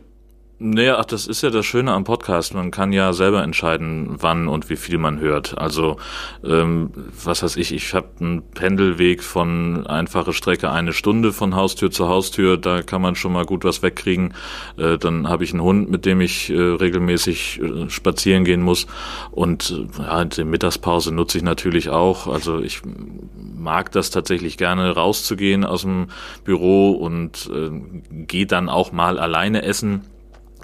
Naja, 0.63 0.99
ach, 0.99 1.05
das 1.05 1.25
ist 1.25 1.41
ja 1.41 1.49
das 1.49 1.65
Schöne 1.65 1.91
am 1.91 2.03
Podcast. 2.03 2.53
Man 2.53 2.69
kann 2.69 2.93
ja 2.93 3.13
selber 3.13 3.41
entscheiden, 3.41 4.17
wann 4.19 4.47
und 4.47 4.69
wie 4.69 4.75
viel 4.75 4.99
man 4.99 5.19
hört. 5.19 5.57
Also, 5.57 5.97
ähm, 6.43 6.91
was 7.25 7.41
weiß 7.41 7.55
ich, 7.55 7.73
ich 7.73 7.95
habe 7.95 8.09
einen 8.19 8.43
Pendelweg 8.51 9.23
von 9.23 9.87
einfache 9.87 10.33
Strecke 10.33 10.69
eine 10.69 10.93
Stunde 10.93 11.33
von 11.33 11.55
Haustür 11.55 11.89
zu 11.89 12.07
Haustür. 12.07 12.57
Da 12.57 12.83
kann 12.83 13.01
man 13.01 13.15
schon 13.15 13.33
mal 13.33 13.43
gut 13.43 13.63
was 13.63 13.81
wegkriegen. 13.81 14.35
Äh, 14.77 14.99
dann 14.99 15.27
habe 15.27 15.43
ich 15.43 15.51
einen 15.51 15.63
Hund, 15.63 15.89
mit 15.89 16.05
dem 16.05 16.21
ich 16.21 16.51
äh, 16.51 16.61
regelmäßig 16.61 17.59
äh, 17.59 17.89
spazieren 17.89 18.43
gehen 18.43 18.61
muss. 18.61 18.85
Und 19.31 19.71
äh, 19.97 20.03
ja, 20.03 20.25
die 20.25 20.43
Mittagspause 20.43 21.11
nutze 21.11 21.39
ich 21.39 21.43
natürlich 21.43 21.89
auch. 21.89 22.27
Also 22.27 22.59
ich 22.59 22.83
mag 23.57 23.91
das 23.93 24.11
tatsächlich 24.11 24.57
gerne 24.57 24.91
rauszugehen 24.91 25.65
aus 25.65 25.81
dem 25.81 26.09
Büro 26.43 26.91
und 26.91 27.49
äh, 27.51 27.71
gehe 28.27 28.45
dann 28.45 28.69
auch 28.69 28.91
mal 28.91 29.17
alleine 29.17 29.63
essen 29.63 30.03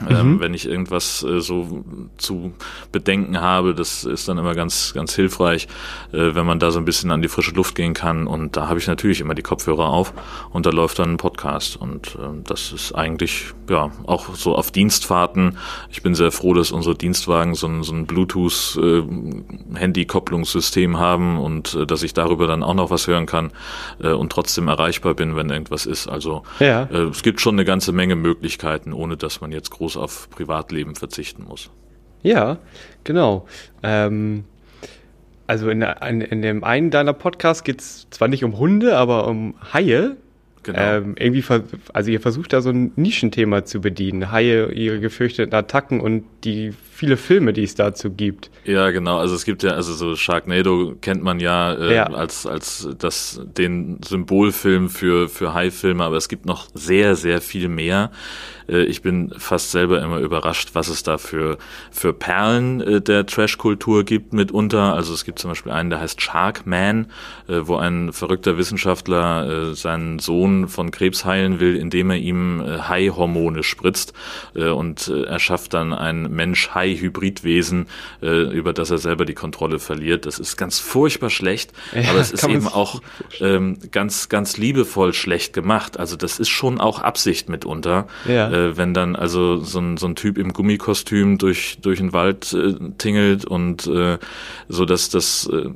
ähm, 0.10 0.34
mhm. 0.34 0.40
wenn 0.40 0.54
ich 0.54 0.68
irgendwas 0.68 1.24
äh, 1.24 1.42
so 1.42 1.84
zu 2.18 2.54
bedenken 2.92 3.42
habe, 3.42 3.74
das 3.74 4.04
ist 4.04 4.28
dann 4.28 4.38
immer 4.38 4.54
ganz, 4.54 4.94
ganz 4.94 5.16
hilfreich, 5.16 5.68
äh, 6.12 6.36
wenn 6.36 6.46
man 6.46 6.60
da 6.60 6.70
so 6.72 6.80
ein 6.80 6.86
bisschen 6.86 7.12
an 7.12 7.22
die 7.22 7.28
frische 7.28 7.52
Luft 7.52 7.76
gehen 7.76 7.94
kann. 7.94 8.26
Und 8.28 8.56
da 8.58 8.68
habe 8.68 8.80
ich 8.80 8.88
natürlich 8.88 9.22
immer 9.22 9.36
die 9.36 9.42
Kopfhörer 9.42 9.88
auf 9.88 10.14
und 10.52 10.66
da 10.66 10.70
läuft 10.70 11.00
dann 11.00 11.14
ein 11.14 11.18
Podcast. 11.18 11.78
Und 11.78 12.16
äh, 12.16 12.20
das 12.44 12.72
ist 12.72 12.94
eigentlich, 12.94 13.54
ja, 13.70 13.92
auch 14.06 14.36
so 14.36 14.56
auf 14.56 14.72
Dienstfahrten. 14.72 15.58
Ich 15.90 16.04
bin 16.04 16.16
sehr 16.16 16.32
froh, 16.32 16.54
dass 16.54 16.72
unsere 16.72 16.96
Dienstwagen 16.96 17.56
so 17.56 17.68
ein, 17.68 17.84
so 17.84 17.94
ein 17.94 18.06
Bluetooth-Handy-Kopplungssystem 18.06 20.94
äh, 20.94 20.98
haben 20.98 21.40
und 21.40 21.74
äh, 21.74 21.86
dass 21.86 22.04
ich 22.04 22.14
darüber 22.14 22.48
dann 22.48 22.64
auch 22.64 22.74
noch 22.74 22.90
was 22.90 23.08
hören 23.08 23.26
kann 23.26 23.52
äh, 24.02 24.12
und 24.12 24.32
trotzdem 24.32 24.68
erreichbar 24.68 25.14
bin, 25.14 25.36
wenn 25.36 25.50
irgendwas 25.50 25.86
ist. 25.86 26.08
Also 26.08 26.44
ja. 26.60 26.84
es 26.84 27.24
gibt 27.24 27.42
schon 27.42 27.56
eine 27.56 27.66
ganze 27.66 27.92
Menge 27.92 28.16
Möglichkeiten, 28.16 28.94
ohne 28.94 29.18
dass 29.18 29.42
man 29.42 29.52
jetzt 29.52 29.72
groß 29.72 29.87
groß 29.88 29.98
auf 29.98 30.30
Privatleben 30.30 30.96
verzichten 30.96 31.46
muss. 31.46 31.70
Ja, 32.22 32.58
genau. 33.06 33.48
Ähm, 33.84 34.44
also 35.46 35.70
in, 35.70 35.82
in, 35.82 36.22
in, 36.22 36.42
dem 36.42 36.64
einen 36.66 36.92
deiner 36.92 37.14
Podcasts 37.14 37.64
geht 37.64 37.80
es 37.80 38.08
zwar 38.10 38.28
nicht 38.28 38.44
um 38.44 38.58
Hunde, 38.58 38.98
aber 38.98 39.28
um 39.28 39.56
Haie. 39.74 40.18
Genau. 40.64 40.80
Ähm, 40.80 41.16
irgendwie, 41.18 41.44
also 41.94 42.12
ihr 42.12 42.20
versucht 42.20 42.52
da 42.52 42.60
so 42.60 42.70
ein 42.70 42.92
Nischenthema 42.98 43.64
zu 43.64 43.80
bedienen. 43.80 44.30
Haie, 44.32 44.74
ihre 44.74 45.00
gefürchteten 45.00 45.54
Attacken 45.54 46.02
und 46.02 46.26
die 46.44 46.74
viele 46.98 47.16
Filme, 47.16 47.54
die 47.54 47.64
es 47.64 47.76
dazu 47.76 48.10
gibt. 48.10 48.50
Ja, 48.66 48.90
genau. 48.90 49.20
Also 49.20 49.36
es 49.36 49.46
gibt 49.46 49.62
ja, 49.62 49.72
also 49.72 49.94
so 49.94 50.16
Sharknado 50.16 50.96
kennt 51.00 51.22
man 51.22 51.40
ja, 51.40 51.74
äh, 51.74 51.96
ja. 51.96 52.06
als 52.08 52.48
als 52.48 52.90
das 52.98 53.40
den 53.46 54.00
Symbolfilm 54.04 54.90
für 54.90 55.30
für 55.30 55.54
Haifilme, 55.54 56.04
aber 56.04 56.18
es 56.18 56.28
gibt 56.28 56.48
noch 56.48 56.68
sehr 56.74 57.16
sehr 57.16 57.40
viel 57.40 57.70
mehr. 57.70 58.10
Äh, 58.68 58.84
ich 58.84 59.02
bin 59.02 59.34
fast 59.38 59.72
selber 59.72 60.02
immer 60.02 60.20
überrascht, 60.20 60.70
was 60.74 60.90
es 60.90 61.04
da 61.04 61.18
für, 61.18 61.58
für 61.92 62.14
Perlen 62.14 62.82
äh, 62.82 63.02
der 63.02 63.26
Trash-Kultur 63.26 64.04
gibt 64.04 64.34
mitunter. 64.34 64.94
Also 64.94 65.14
es 65.14 65.26
gibt 65.26 65.40
zum 65.40 65.52
Beispiel 65.52 65.72
einen, 65.72 65.90
der 65.90 66.00
heißt 66.00 66.22
Sharkman, 66.22 67.08
äh, 67.48 67.62
wo 67.64 67.78
ein 67.78 68.14
verrückter 68.14 68.58
Wissenschaftler 68.58 69.76
seinen 69.76 70.20
Sohn 70.20 70.68
von 70.68 70.92
Krebs 70.92 71.26
heilen 71.26 71.60
will, 71.60 71.76
indem 71.76 72.10
er 72.10 72.18
ihm 72.18 72.64
Hai-Hormone 72.88 73.64
spritzt 73.64 74.14
und 74.54 75.08
er 75.08 75.40
schafft 75.40 75.74
dann 75.74 75.94
ein 75.94 76.34
Mensch-Hai-Hybridwesen, 76.88 77.88
über 78.22 78.74
das 78.74 78.90
er 78.90 78.98
selber 78.98 79.26
die 79.26 79.34
Kontrolle 79.34 79.80
verliert. 79.80 80.26
Das 80.26 80.40
ist 80.40 80.58
ganz 80.58 80.80
furchtbar 80.80 81.30
schlecht, 81.30 81.72
ja, 81.94 82.10
aber 82.10 82.20
es 82.20 82.32
ist 82.32 82.48
eben 82.48 82.68
auch 82.68 83.02
ähm, 83.40 83.78
ganz, 83.92 84.30
ganz 84.30 84.58
liebevoll 84.58 85.14
schlecht 85.14 85.54
gemacht. 85.54 86.00
Also 86.00 86.16
das 86.16 86.40
ist 86.40 86.50
schon 86.50 86.80
auch 86.80 87.02
Absicht 87.02 87.50
mitunter. 87.50 88.08
Ja 88.28 88.48
äh, 88.58 88.78
wenn 88.78 88.94
dann 88.94 89.16
also 89.16 89.58
so 89.58 89.80
ein, 89.80 89.98
so 89.98 90.08
ein 90.08 90.16
Typ 90.16 90.38
im 90.38 90.54
Gummikostüm 90.54 91.38
durch, 91.38 91.78
durch 91.82 92.00
den 92.00 92.14
Wald 92.14 92.54
äh, 92.54 92.76
tingelt 92.98 93.46
und 93.46 93.88
äh, 93.88 94.18
so 94.68 94.86
dass 94.86 95.10
das, 95.10 95.50
äh, 95.52 95.70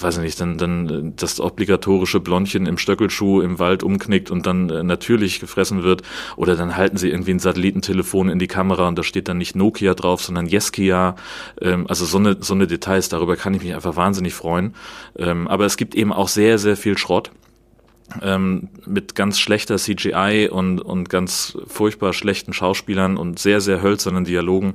weiß 0.00 0.18
ich 0.18 0.22
nicht, 0.22 0.40
dann, 0.40 0.58
dann 0.58 1.14
das 1.16 1.40
obligatorische 1.40 2.20
Blondchen 2.20 2.66
im 2.66 2.78
Stöckelschuh 2.78 3.40
im 3.40 3.58
Wald 3.58 3.82
umknickt 3.82 4.30
und 4.30 4.46
dann 4.46 4.70
äh, 4.70 4.82
natürlich 4.82 5.40
gefressen 5.40 5.82
wird. 5.82 6.02
Oder 6.36 6.56
dann 6.56 6.76
halten 6.76 6.96
sie 6.96 7.10
irgendwie 7.10 7.32
ein 7.32 7.38
Satellitentelefon 7.38 8.28
in 8.28 8.38
die 8.38 8.46
Kamera 8.46 8.88
und 8.88 8.98
da 8.98 9.02
steht 9.02 9.28
dann 9.28 9.38
nicht 9.38 9.56
Nokia 9.56 9.94
drauf, 9.94 10.22
sondern 10.22 10.46
Yeskia. 10.54 11.16
Ähm, 11.60 11.86
also 11.88 12.04
so 12.04 12.18
eine, 12.18 12.36
so 12.40 12.54
eine 12.54 12.66
Details, 12.66 13.08
darüber 13.08 13.36
kann 13.36 13.54
ich 13.54 13.62
mich 13.62 13.74
einfach 13.74 13.96
wahnsinnig 13.96 14.34
freuen. 14.34 14.74
Ähm, 15.16 15.48
aber 15.48 15.66
es 15.66 15.76
gibt 15.76 15.94
eben 15.94 16.12
auch 16.12 16.28
sehr, 16.28 16.58
sehr 16.58 16.76
viel 16.76 16.98
Schrott 16.98 17.30
ähm, 18.22 18.68
mit 18.86 19.14
ganz 19.14 19.38
schlechter 19.38 19.76
CGI 19.76 20.48
und, 20.50 20.80
und 20.80 21.08
ganz 21.08 21.56
furchtbar 21.66 22.12
schlechten 22.12 22.52
Schauspielern 22.52 23.16
und 23.16 23.38
sehr, 23.38 23.60
sehr 23.60 23.82
hölzernen 23.82 24.24
Dialogen. 24.24 24.74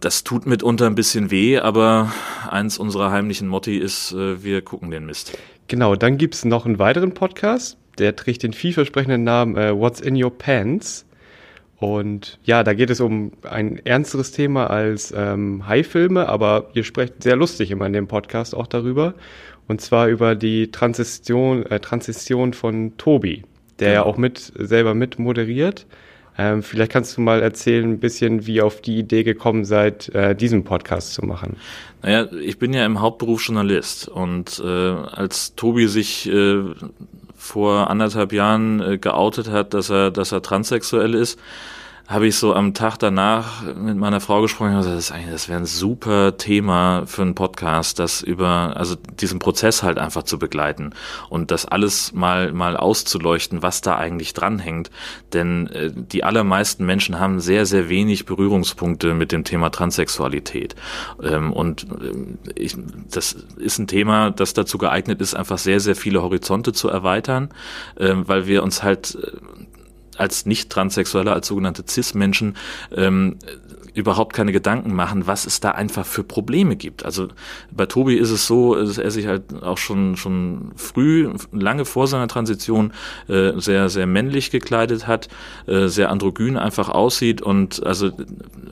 Das 0.00 0.24
tut 0.24 0.46
mitunter 0.46 0.86
ein 0.86 0.94
bisschen 0.94 1.30
weh, 1.30 1.58
aber 1.58 2.12
eins 2.50 2.78
unserer 2.78 3.10
heimlichen 3.10 3.48
Motti 3.48 3.78
ist, 3.78 4.12
äh, 4.12 4.42
wir 4.42 4.62
gucken 4.62 4.90
den 4.90 5.06
Mist. 5.06 5.36
Genau, 5.68 5.96
dann 5.96 6.18
gibt's 6.18 6.44
noch 6.44 6.66
einen 6.66 6.78
weiteren 6.78 7.14
Podcast, 7.14 7.78
der 7.98 8.14
trägt 8.16 8.42
den 8.42 8.52
vielversprechenden 8.52 9.24
Namen 9.24 9.56
äh, 9.56 9.74
What's 9.74 10.00
in 10.00 10.22
Your 10.22 10.36
Pants. 10.36 11.06
Und 11.84 12.38
ja, 12.44 12.64
da 12.64 12.72
geht 12.72 12.88
es 12.88 13.02
um 13.02 13.32
ein 13.42 13.76
ernsteres 13.84 14.32
Thema 14.32 14.70
als 14.70 15.12
ähm, 15.14 15.66
High-Filme, 15.66 16.30
aber 16.30 16.70
ihr 16.72 16.82
sprecht 16.82 17.22
sehr 17.22 17.36
lustig 17.36 17.70
immer 17.70 17.84
in 17.86 17.92
dem 17.92 18.08
Podcast 18.08 18.54
auch 18.54 18.66
darüber. 18.66 19.12
Und 19.68 19.82
zwar 19.82 20.08
über 20.08 20.34
die 20.34 20.70
Transition, 20.70 21.66
äh, 21.66 21.80
Transition 21.80 22.54
von 22.54 22.96
Tobi, 22.96 23.42
der 23.80 23.92
ja 23.92 24.02
auch 24.02 24.16
mit 24.16 24.50
selber 24.56 24.94
mit 24.94 25.18
moderiert. 25.18 25.84
Ähm, 26.38 26.62
vielleicht 26.62 26.90
kannst 26.90 27.18
du 27.18 27.20
mal 27.20 27.42
erzählen, 27.42 27.90
ein 27.90 28.00
bisschen, 28.00 28.46
wie 28.46 28.62
auf 28.62 28.80
die 28.80 28.96
Idee 28.96 29.22
gekommen 29.22 29.66
seid, 29.66 30.08
äh, 30.14 30.34
diesen 30.34 30.64
Podcast 30.64 31.12
zu 31.12 31.26
machen. 31.26 31.56
Naja, 32.02 32.32
ich 32.32 32.58
bin 32.58 32.72
ja 32.72 32.86
im 32.86 33.02
Hauptberuf 33.02 33.44
Journalist 33.44 34.08
und 34.08 34.58
äh, 34.64 34.68
als 34.68 35.54
Tobi 35.54 35.86
sich 35.88 36.30
äh, 36.30 36.62
vor 37.44 37.90
anderthalb 37.90 38.32
Jahren 38.32 38.80
äh, 38.80 38.98
geoutet 38.98 39.50
hat, 39.50 39.74
dass 39.74 39.90
er, 39.90 40.10
dass 40.10 40.32
er 40.32 40.42
transsexuell 40.42 41.14
ist, 41.14 41.38
habe 42.06 42.26
ich 42.26 42.36
so 42.36 42.54
am 42.54 42.74
Tag 42.74 42.98
danach 42.98 43.62
mit 43.74 43.96
meiner 43.96 44.20
Frau 44.20 44.42
gesprochen 44.42 44.72
und 44.72 44.78
gesagt, 44.78 44.96
das, 44.96 45.10
eigentlich, 45.10 45.32
das 45.32 45.48
wäre 45.48 45.60
ein 45.60 45.66
super 45.66 46.36
Thema 46.36 47.04
für 47.06 47.22
einen 47.22 47.34
Podcast, 47.34 47.98
das 47.98 48.20
über, 48.20 48.74
also 48.76 48.94
diesen 48.94 49.38
Prozess 49.38 49.82
halt 49.82 49.98
einfach 49.98 50.24
zu 50.24 50.38
begleiten 50.38 50.90
und 51.30 51.50
das 51.50 51.64
alles 51.64 52.12
mal, 52.12 52.52
mal 52.52 52.76
auszuleuchten, 52.76 53.62
was 53.62 53.80
da 53.80 53.96
eigentlich 53.96 54.34
dranhängt. 54.34 54.90
Denn 55.32 55.68
äh, 55.68 55.90
die 55.94 56.24
allermeisten 56.24 56.84
Menschen 56.84 57.18
haben 57.18 57.40
sehr, 57.40 57.64
sehr 57.64 57.88
wenig 57.88 58.26
Berührungspunkte 58.26 59.14
mit 59.14 59.32
dem 59.32 59.44
Thema 59.44 59.70
Transsexualität. 59.70 60.74
Ähm, 61.22 61.54
und 61.54 61.84
äh, 61.84 62.52
ich, 62.54 62.76
das 63.10 63.32
ist 63.56 63.78
ein 63.78 63.86
Thema, 63.86 64.30
das 64.30 64.52
dazu 64.52 64.76
geeignet 64.76 65.22
ist, 65.22 65.34
einfach 65.34 65.58
sehr, 65.58 65.80
sehr 65.80 65.96
viele 65.96 66.20
Horizonte 66.20 66.74
zu 66.74 66.90
erweitern, 66.90 67.48
äh, 67.96 68.12
weil 68.14 68.46
wir 68.46 68.62
uns 68.62 68.82
halt 68.82 69.14
äh, 69.14 69.38
als 70.18 70.46
Nicht-Transsexuelle, 70.46 71.32
als 71.32 71.46
sogenannte 71.48 71.84
Cis-Menschen 71.86 72.56
ähm, 72.94 73.38
überhaupt 73.94 74.34
keine 74.34 74.50
Gedanken 74.50 74.92
machen, 74.92 75.26
was 75.26 75.46
es 75.46 75.60
da 75.60 75.70
einfach 75.70 76.04
für 76.04 76.24
Probleme 76.24 76.74
gibt. 76.74 77.04
Also 77.04 77.28
bei 77.70 77.86
Tobi 77.86 78.16
ist 78.16 78.30
es 78.30 78.46
so, 78.46 78.74
dass 78.74 78.98
er 78.98 79.10
sich 79.12 79.26
halt 79.26 79.62
auch 79.62 79.78
schon 79.78 80.16
schon 80.16 80.72
früh, 80.74 81.32
lange 81.52 81.84
vor 81.84 82.08
seiner 82.08 82.26
Transition 82.26 82.92
äh, 83.28 83.52
sehr 83.56 83.88
sehr 83.88 84.06
männlich 84.06 84.50
gekleidet 84.50 85.06
hat, 85.06 85.28
äh, 85.66 85.86
sehr 85.86 86.10
androgyn 86.10 86.56
einfach 86.56 86.88
aussieht 86.88 87.40
und 87.40 87.86
also 87.86 88.10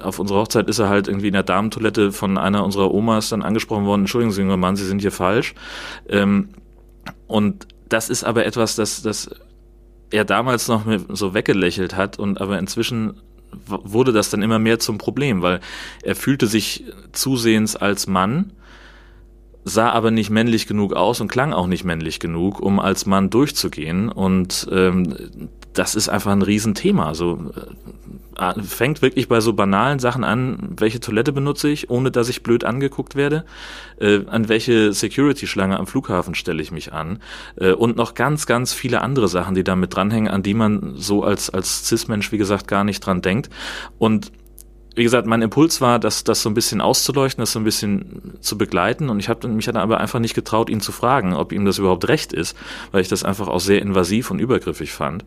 auf 0.02 0.18
unserer 0.18 0.40
Hochzeit 0.40 0.68
ist 0.68 0.80
er 0.80 0.88
halt 0.88 1.06
irgendwie 1.06 1.28
in 1.28 1.34
der 1.34 1.44
Damentoilette 1.44 2.10
von 2.10 2.36
einer 2.36 2.64
unserer 2.64 2.92
Omas 2.92 3.28
dann 3.28 3.42
angesprochen 3.42 3.84
worden. 3.86 4.02
Entschuldigen 4.02 4.32
Sie, 4.32 4.40
junger 4.42 4.56
Mann, 4.56 4.74
Sie 4.74 4.84
sind 4.84 5.00
hier 5.00 5.12
falsch. 5.12 5.54
Ähm, 6.08 6.48
und 7.28 7.68
das 7.88 8.08
ist 8.08 8.24
aber 8.24 8.44
etwas, 8.44 8.74
das 8.74 9.02
das 9.02 9.30
er 10.12 10.24
damals 10.24 10.68
noch 10.68 10.84
so 11.08 11.34
weggelächelt 11.34 11.96
hat 11.96 12.18
und 12.18 12.40
aber 12.40 12.58
inzwischen 12.58 13.14
wurde 13.66 14.12
das 14.12 14.30
dann 14.30 14.42
immer 14.42 14.58
mehr 14.58 14.78
zum 14.78 14.98
Problem, 14.98 15.42
weil 15.42 15.60
er 16.02 16.16
fühlte 16.16 16.46
sich 16.46 16.84
zusehends 17.12 17.76
als 17.76 18.06
Mann, 18.06 18.52
sah 19.64 19.90
aber 19.90 20.10
nicht 20.10 20.30
männlich 20.30 20.66
genug 20.66 20.94
aus 20.94 21.20
und 21.20 21.28
klang 21.28 21.52
auch 21.52 21.66
nicht 21.66 21.84
männlich 21.84 22.18
genug, 22.18 22.60
um 22.60 22.80
als 22.80 23.06
Mann 23.06 23.30
durchzugehen. 23.30 24.08
Und 24.08 24.68
ähm, 24.72 25.14
das 25.74 25.94
ist 25.94 26.08
einfach 26.08 26.32
ein 26.32 26.42
Riesenthema. 26.42 27.06
Also 27.06 27.52
äh, 27.56 28.62
fängt 28.62 29.02
wirklich 29.02 29.28
bei 29.28 29.40
so 29.40 29.52
banalen 29.52 29.98
Sachen 29.98 30.24
an, 30.24 30.74
welche 30.76 31.00
Toilette 31.00 31.32
benutze 31.32 31.68
ich, 31.68 31.90
ohne 31.90 32.10
dass 32.10 32.28
ich 32.28 32.42
blöd 32.42 32.64
angeguckt 32.64 33.14
werde, 33.14 33.44
äh, 34.00 34.20
an 34.26 34.48
welche 34.48 34.92
Security-Schlange 34.92 35.78
am 35.78 35.86
Flughafen 35.86 36.34
stelle 36.34 36.62
ich 36.62 36.72
mich 36.72 36.92
an 36.92 37.20
äh, 37.56 37.72
und 37.72 37.96
noch 37.96 38.14
ganz, 38.14 38.46
ganz 38.46 38.72
viele 38.72 39.00
andere 39.02 39.28
Sachen, 39.28 39.54
die 39.54 39.64
damit 39.64 39.94
dranhängen, 39.94 40.30
an 40.30 40.42
die 40.42 40.54
man 40.54 40.94
so 40.96 41.22
als, 41.22 41.50
als 41.50 41.86
Cis-Mensch, 41.88 42.32
wie 42.32 42.38
gesagt, 42.38 42.68
gar 42.68 42.84
nicht 42.84 43.00
dran 43.00 43.22
denkt. 43.22 43.50
Und 43.98 44.32
wie 44.94 45.02
gesagt, 45.02 45.26
mein 45.26 45.42
Impuls 45.42 45.80
war, 45.80 45.98
das, 45.98 46.24
das 46.24 46.42
so 46.42 46.50
ein 46.50 46.54
bisschen 46.54 46.80
auszuleuchten, 46.80 47.40
das 47.42 47.52
so 47.52 47.60
ein 47.60 47.64
bisschen 47.64 48.34
zu 48.40 48.58
begleiten. 48.58 49.08
Und 49.08 49.20
ich 49.20 49.28
habe 49.28 49.48
mich 49.48 49.66
dann 49.66 49.76
aber 49.76 49.98
einfach 49.98 50.20
nicht 50.20 50.34
getraut, 50.34 50.68
ihn 50.68 50.80
zu 50.80 50.92
fragen, 50.92 51.34
ob 51.34 51.52
ihm 51.52 51.64
das 51.64 51.78
überhaupt 51.78 52.08
recht 52.08 52.32
ist, 52.32 52.56
weil 52.90 53.00
ich 53.00 53.08
das 53.08 53.24
einfach 53.24 53.48
auch 53.48 53.60
sehr 53.60 53.80
invasiv 53.80 54.30
und 54.30 54.38
übergriffig 54.38 54.92
fand. 54.92 55.24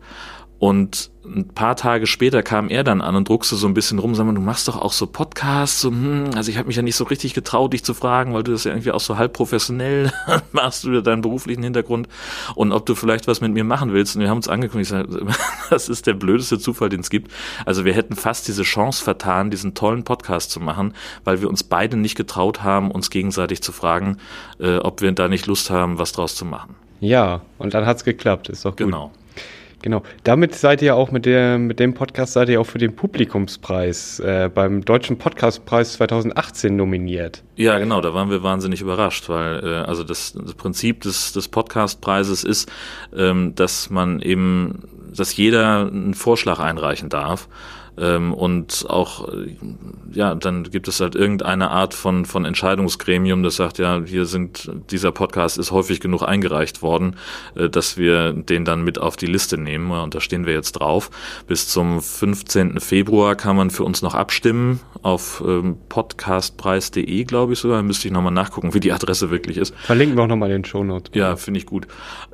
Und 0.58 1.10
ein 1.24 1.48
paar 1.48 1.76
Tage 1.76 2.06
später 2.06 2.42
kam 2.42 2.68
er 2.68 2.84
dann 2.84 3.02
an 3.02 3.14
und 3.14 3.28
druckste 3.28 3.56
so 3.56 3.66
ein 3.66 3.74
bisschen 3.74 3.98
rum, 3.98 4.14
sag 4.14 4.24
mal, 4.24 4.34
du 4.34 4.40
machst 4.40 4.68
doch 4.68 4.80
auch 4.80 4.92
so 4.92 5.06
Podcasts, 5.06 5.80
so, 5.80 5.90
hm, 5.90 6.30
also 6.34 6.50
ich 6.50 6.56
habe 6.56 6.68
mich 6.68 6.76
ja 6.76 6.82
nicht 6.82 6.96
so 6.96 7.04
richtig 7.04 7.34
getraut, 7.34 7.72
dich 7.72 7.84
zu 7.84 7.94
fragen, 7.94 8.32
weil 8.32 8.42
du 8.42 8.52
das 8.52 8.64
ja 8.64 8.70
irgendwie 8.70 8.92
auch 8.92 9.00
so 9.00 9.18
halb 9.18 9.32
professionell 9.32 10.12
machst, 10.52 10.84
du 10.84 11.02
deinen 11.02 11.22
beruflichen 11.22 11.62
Hintergrund 11.62 12.08
und 12.54 12.72
ob 12.72 12.86
du 12.86 12.94
vielleicht 12.94 13.26
was 13.26 13.40
mit 13.40 13.52
mir 13.52 13.64
machen 13.64 13.92
willst. 13.92 14.16
Und 14.16 14.22
wir 14.22 14.30
haben 14.30 14.38
uns 14.38 14.48
angekündigt, 14.48 14.94
das 15.70 15.88
ist 15.88 16.06
der 16.06 16.14
blödeste 16.14 16.58
Zufall, 16.58 16.88
den 16.88 17.00
es 17.00 17.10
gibt. 17.10 17.30
Also 17.66 17.84
wir 17.84 17.92
hätten 17.92 18.16
fast 18.16 18.48
diese 18.48 18.62
Chance 18.62 19.02
vertan, 19.04 19.50
diesen 19.50 19.74
tollen 19.74 20.04
Podcast 20.04 20.50
zu 20.50 20.60
machen, 20.60 20.94
weil 21.24 21.42
wir 21.42 21.48
uns 21.48 21.64
beide 21.64 21.96
nicht 21.96 22.16
getraut 22.16 22.62
haben, 22.62 22.90
uns 22.90 23.10
gegenseitig 23.10 23.62
zu 23.62 23.72
fragen, 23.72 24.18
äh, 24.58 24.78
ob 24.78 25.02
wir 25.02 25.12
da 25.12 25.28
nicht 25.28 25.46
Lust 25.46 25.70
haben, 25.70 25.98
was 25.98 26.12
draus 26.12 26.34
zu 26.34 26.44
machen. 26.44 26.76
Ja, 27.00 27.42
und 27.58 27.74
dann 27.74 27.84
hat's 27.84 28.04
geklappt, 28.04 28.48
ist 28.48 28.64
doch 28.64 28.70
gut. 28.70 28.78
Genau. 28.78 29.12
Genau. 29.82 30.02
Damit 30.24 30.54
seid 30.54 30.82
ihr 30.82 30.96
auch 30.96 31.10
mit, 31.10 31.26
der, 31.26 31.58
mit 31.58 31.78
dem 31.78 31.94
Podcast 31.94 32.32
seid 32.32 32.48
ihr 32.48 32.60
auch 32.60 32.66
für 32.66 32.78
den 32.78 32.96
Publikumspreis 32.96 34.20
äh, 34.20 34.50
beim 34.52 34.84
Deutschen 34.84 35.18
Podcastpreis 35.18 35.92
2018 35.94 36.74
nominiert. 36.74 37.44
Ja, 37.56 37.78
genau, 37.78 38.00
da 38.00 38.14
waren 38.14 38.30
wir 38.30 38.42
wahnsinnig 38.42 38.80
überrascht, 38.80 39.28
weil 39.28 39.64
äh, 39.64 39.68
also 39.86 40.02
das, 40.02 40.32
das 40.32 40.54
Prinzip 40.54 41.02
des, 41.02 41.32
des 41.32 41.48
Podcastpreises 41.48 42.42
ist, 42.42 42.70
ähm, 43.16 43.54
dass 43.54 43.90
man 43.90 44.20
eben, 44.20 44.82
dass 45.14 45.36
jeder 45.36 45.86
einen 45.86 46.14
Vorschlag 46.14 46.58
einreichen 46.58 47.08
darf 47.08 47.48
ähm, 47.98 48.34
und 48.34 48.86
auch, 48.88 49.28
äh, 49.28 49.56
ja, 50.12 50.34
dann 50.34 50.64
gibt 50.64 50.88
es 50.88 51.00
halt 51.00 51.14
irgendeine 51.14 51.70
Art 51.70 51.94
von, 51.94 52.24
von 52.26 52.44
Entscheidungsgremium, 52.44 53.42
das 53.42 53.56
sagt, 53.56 53.78
ja, 53.78 54.02
hier 54.04 54.26
sind, 54.26 54.70
dieser 54.90 55.12
Podcast 55.12 55.58
ist 55.58 55.70
häufig 55.70 56.00
genug 56.00 56.22
eingereicht 56.22 56.82
worden, 56.82 57.16
äh, 57.54 57.68
dass 57.68 57.96
wir 57.96 58.32
den 58.32 58.64
dann 58.64 58.84
mit 58.84 58.98
auf 58.98 59.16
die 59.16 59.26
Liste 59.26 59.58
nehmen. 59.58 59.90
Und 59.90 60.14
da 60.14 60.20
stehen 60.20 60.46
wir 60.46 60.52
jetzt 60.52 60.72
drauf. 60.72 61.10
Bis 61.46 61.68
zum 61.68 62.02
15. 62.02 62.80
Februar 62.80 63.34
kann 63.34 63.56
man 63.56 63.70
für 63.70 63.84
uns 63.84 64.02
noch 64.02 64.14
abstimmen 64.14 64.80
auf 65.02 65.42
ähm, 65.46 65.76
podcastpreis.de, 65.88 67.24
glaube 67.24 67.54
ich 67.54 67.58
sogar. 67.58 67.82
Müsste 67.82 68.08
ich 68.08 68.12
nochmal 68.12 68.32
nachgucken, 68.32 68.74
wie 68.74 68.80
die 68.80 68.92
Adresse 68.92 69.30
wirklich 69.30 69.56
ist. 69.56 69.74
Verlinken 69.76 70.16
wir 70.16 70.24
auch 70.24 70.28
nochmal 70.28 70.48
den 70.48 70.64
Show 70.64 70.84
Notes. 70.84 71.12
Ja, 71.14 71.36
finde 71.36 71.58
ich 71.58 71.66
gut. 71.66 71.86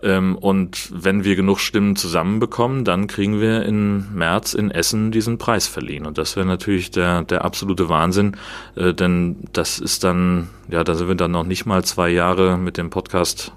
Ähm, 0.02 0.36
und 0.36 0.90
wenn 0.92 1.24
wir 1.24 1.36
genug 1.36 1.60
Stimmen 1.60 1.96
zusammenbekommen, 1.96 2.84
dann 2.84 3.06
kriegen 3.06 3.40
wir 3.40 3.64
im 3.64 4.12
März 4.14 4.54
in 4.54 4.70
Essen 4.70 5.12
diesen 5.12 5.38
Preis 5.38 5.51
Preis 5.52 5.66
verliehen. 5.68 6.06
Und 6.06 6.16
das 6.16 6.34
wäre 6.36 6.46
natürlich 6.46 6.90
der, 6.92 7.24
der 7.24 7.44
absolute 7.44 7.90
Wahnsinn, 7.90 8.36
äh, 8.74 8.94
denn 8.94 9.36
das 9.52 9.78
ist 9.78 10.02
dann, 10.02 10.48
ja, 10.70 10.82
da 10.82 10.94
sind 10.94 11.08
wir 11.08 11.14
dann 11.14 11.30
noch 11.32 11.44
nicht 11.44 11.66
mal 11.66 11.84
zwei 11.84 12.08
Jahre 12.08 12.56
mit 12.56 12.78
dem 12.78 12.88
Podcast 12.88 13.52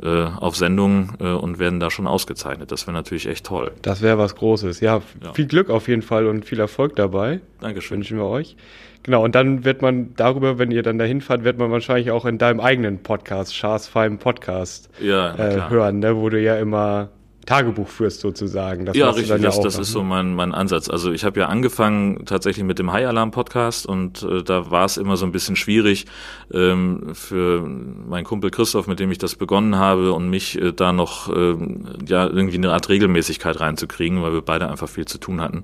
äh, 0.00 0.22
auf 0.24 0.54
Sendung 0.56 1.14
äh, 1.18 1.24
und 1.32 1.58
werden 1.58 1.80
da 1.80 1.90
schon 1.90 2.06
ausgezeichnet. 2.06 2.70
Das 2.70 2.86
wäre 2.86 2.92
natürlich 2.94 3.26
echt 3.26 3.44
toll. 3.46 3.72
Das 3.82 4.02
wäre 4.02 4.18
was 4.18 4.36
Großes. 4.36 4.78
Ja, 4.80 5.02
Ja. 5.24 5.32
viel 5.32 5.46
Glück 5.46 5.68
auf 5.68 5.88
jeden 5.88 6.02
Fall 6.02 6.26
und 6.28 6.44
viel 6.44 6.60
Erfolg 6.60 6.94
dabei. 6.94 7.40
Dankeschön. 7.60 7.96
Wünschen 7.96 8.18
wir 8.18 8.26
euch. 8.26 8.56
Genau, 9.02 9.24
und 9.24 9.34
dann 9.34 9.64
wird 9.64 9.82
man 9.82 10.14
darüber, 10.14 10.58
wenn 10.60 10.70
ihr 10.70 10.84
dann 10.84 10.98
dahin 10.98 11.20
fahrt, 11.20 11.42
wird 11.42 11.58
man 11.58 11.72
wahrscheinlich 11.72 12.12
auch 12.12 12.24
in 12.24 12.38
deinem 12.38 12.60
eigenen 12.60 13.02
Podcast, 13.02 13.52
Schaas 13.56 13.88
Feim 13.88 14.18
Podcast, 14.18 14.90
Ja, 15.00 15.34
äh, 15.34 15.70
hören, 15.70 15.98
ne, 15.98 16.16
wo 16.16 16.28
du 16.28 16.40
ja 16.40 16.56
immer 16.56 17.08
Tagebuch 17.46 17.88
führst 17.88 18.20
sozusagen. 18.20 18.84
Das 18.84 18.96
Ja, 18.96 19.10
richtig, 19.10 19.28
ja 19.28 19.38
das, 19.38 19.60
das 19.60 19.74
ist 19.74 19.88
ne? 19.88 19.92
so 19.92 20.02
mein, 20.02 20.34
mein 20.34 20.52
Ansatz. 20.52 20.90
Also 20.90 21.12
ich 21.12 21.24
habe 21.24 21.40
ja 21.40 21.46
angefangen 21.46 22.26
tatsächlich 22.26 22.64
mit 22.64 22.78
dem 22.78 22.92
High 22.92 23.06
Alarm 23.06 23.30
Podcast 23.30 23.86
und 23.86 24.22
äh, 24.24 24.42
da 24.42 24.70
war 24.70 24.84
es 24.84 24.96
immer 24.96 25.16
so 25.16 25.24
ein 25.24 25.32
bisschen 25.32 25.56
schwierig 25.56 26.06
ähm, 26.52 27.14
für 27.14 27.62
meinen 27.62 28.24
Kumpel 28.24 28.50
Christoph, 28.50 28.88
mit 28.88 29.00
dem 29.00 29.10
ich 29.12 29.18
das 29.18 29.36
begonnen 29.36 29.76
habe 29.76 30.12
und 30.12 30.28
mich 30.28 30.60
äh, 30.60 30.72
da 30.72 30.92
noch 30.92 31.34
ähm, 31.34 31.86
ja 32.06 32.26
irgendwie 32.26 32.56
eine 32.56 32.72
Art 32.72 32.88
Regelmäßigkeit 32.88 33.60
reinzukriegen, 33.60 34.22
weil 34.22 34.32
wir 34.32 34.42
beide 34.42 34.68
einfach 34.68 34.88
viel 34.88 35.06
zu 35.06 35.18
tun 35.18 35.40
hatten. 35.40 35.62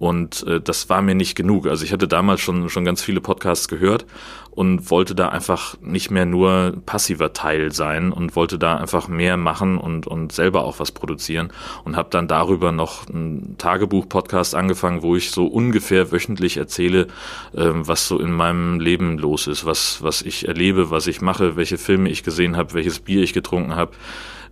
Und 0.00 0.46
äh, 0.46 0.62
das 0.62 0.88
war 0.88 1.02
mir 1.02 1.14
nicht 1.14 1.34
genug. 1.34 1.66
Also 1.66 1.84
ich 1.84 1.92
hatte 1.92 2.08
damals 2.08 2.40
schon 2.40 2.70
schon 2.70 2.86
ganz 2.86 3.02
viele 3.02 3.20
Podcasts 3.20 3.68
gehört 3.68 4.06
und 4.50 4.90
wollte 4.90 5.14
da 5.14 5.28
einfach 5.28 5.76
nicht 5.82 6.10
mehr 6.10 6.24
nur 6.24 6.72
passiver 6.86 7.34
Teil 7.34 7.70
sein 7.72 8.10
und 8.10 8.34
wollte 8.34 8.58
da 8.58 8.76
einfach 8.76 9.08
mehr 9.08 9.36
machen 9.36 9.76
und 9.76 10.06
und 10.06 10.32
selber 10.32 10.64
auch 10.64 10.80
was 10.80 10.90
produzieren 10.92 11.52
und 11.84 11.96
habe 11.96 12.08
dann 12.08 12.28
darüber 12.28 12.72
noch 12.72 13.10
einen 13.10 13.56
Tagebuch-Podcast 13.58 14.54
angefangen, 14.54 15.02
wo 15.02 15.16
ich 15.16 15.32
so 15.32 15.46
ungefähr 15.46 16.10
wöchentlich 16.10 16.56
erzähle, 16.56 17.08
ähm, 17.54 17.86
was 17.86 18.08
so 18.08 18.18
in 18.18 18.32
meinem 18.32 18.80
Leben 18.80 19.18
los 19.18 19.48
ist, 19.48 19.66
was 19.66 20.02
was 20.02 20.22
ich 20.22 20.48
erlebe, 20.48 20.90
was 20.90 21.08
ich 21.08 21.20
mache, 21.20 21.56
welche 21.56 21.76
Filme 21.76 22.08
ich 22.08 22.22
gesehen 22.22 22.56
habe, 22.56 22.72
welches 22.72 23.00
Bier 23.00 23.22
ich 23.22 23.34
getrunken 23.34 23.76
habe 23.76 23.92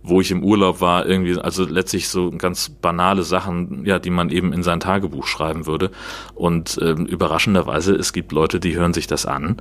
wo 0.03 0.21
ich 0.21 0.31
im 0.31 0.43
Urlaub 0.43 0.81
war, 0.81 1.05
irgendwie, 1.05 1.37
also 1.39 1.65
letztlich 1.65 2.09
so 2.09 2.31
ganz 2.31 2.69
banale 2.69 3.23
Sachen, 3.23 3.85
ja, 3.85 3.99
die 3.99 4.09
man 4.09 4.29
eben 4.29 4.53
in 4.53 4.63
sein 4.63 4.79
Tagebuch 4.79 5.27
schreiben 5.27 5.65
würde. 5.65 5.91
Und 6.35 6.79
ähm, 6.81 7.05
überraschenderweise, 7.05 7.95
es 7.95 8.13
gibt 8.13 8.31
Leute, 8.31 8.59
die 8.59 8.75
hören 8.75 8.93
sich 8.93 9.07
das 9.07 9.25
an 9.25 9.57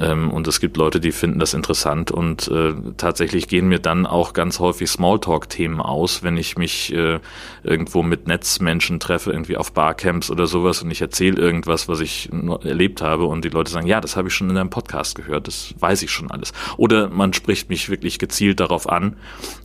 ähm, 0.00 0.30
und 0.30 0.48
es 0.48 0.60
gibt 0.60 0.76
Leute, 0.76 1.00
die 1.00 1.12
finden 1.12 1.38
das 1.38 1.54
interessant 1.54 2.10
und 2.10 2.48
äh, 2.48 2.74
tatsächlich 2.96 3.48
gehen 3.48 3.68
mir 3.68 3.78
dann 3.78 4.06
auch 4.06 4.32
ganz 4.32 4.58
häufig 4.58 4.90
Smalltalk-Themen 4.90 5.80
aus, 5.80 6.22
wenn 6.22 6.36
ich 6.36 6.56
mich 6.56 6.92
äh, 6.92 7.20
irgendwo 7.62 8.02
mit 8.02 8.26
Netzmenschen 8.26 9.00
treffe, 9.00 9.32
irgendwie 9.32 9.56
auf 9.56 9.72
Barcamps 9.72 10.30
oder 10.30 10.46
sowas 10.46 10.82
und 10.82 10.90
ich 10.90 11.00
erzähle 11.00 11.40
irgendwas, 11.40 11.88
was 11.88 12.00
ich 12.00 12.30
erlebt 12.64 13.02
habe 13.02 13.24
und 13.26 13.44
die 13.44 13.50
Leute 13.50 13.70
sagen, 13.70 13.86
ja, 13.86 14.00
das 14.00 14.16
habe 14.16 14.28
ich 14.28 14.34
schon 14.34 14.48
in 14.48 14.56
deinem 14.56 14.70
Podcast 14.70 15.14
gehört, 15.14 15.46
das 15.46 15.74
weiß 15.78 16.02
ich 16.02 16.10
schon 16.10 16.30
alles. 16.30 16.52
Oder 16.76 17.08
man 17.08 17.32
spricht 17.32 17.68
mich 17.68 17.88
wirklich 17.88 18.18
gezielt 18.18 18.60
darauf 18.60 18.88
an. 18.88 19.16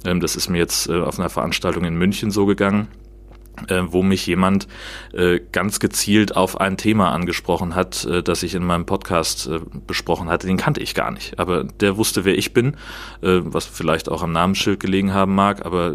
Ähm, 0.05 0.19
das 0.19 0.35
ist 0.35 0.49
mir 0.49 0.59
jetzt 0.59 0.89
äh, 0.89 0.99
auf 0.99 1.19
einer 1.19 1.29
Veranstaltung 1.29 1.85
in 1.85 1.95
München 1.95 2.31
so 2.31 2.45
gegangen 2.45 2.87
äh, 3.67 3.81
wo 3.87 4.03
mich 4.03 4.25
jemand 4.25 4.67
äh, 5.13 5.39
ganz 5.51 5.79
gezielt 5.79 6.35
auf 6.35 6.59
ein 6.59 6.77
Thema 6.77 7.11
angesprochen 7.11 7.75
hat, 7.75 8.05
äh, 8.05 8.23
das 8.23 8.43
ich 8.43 8.55
in 8.55 8.63
meinem 8.63 8.85
Podcast 8.85 9.47
äh, 9.47 9.59
besprochen 9.87 10.29
hatte. 10.29 10.47
Den 10.47 10.57
kannte 10.57 10.81
ich 10.81 10.95
gar 10.95 11.11
nicht, 11.11 11.39
aber 11.39 11.63
der 11.63 11.97
wusste, 11.97 12.25
wer 12.25 12.37
ich 12.37 12.53
bin, 12.53 12.75
äh, 13.21 13.39
was 13.43 13.65
vielleicht 13.65 14.09
auch 14.09 14.23
am 14.23 14.31
Namensschild 14.31 14.79
gelegen 14.79 15.13
haben 15.13 15.35
mag, 15.35 15.65
aber 15.65 15.93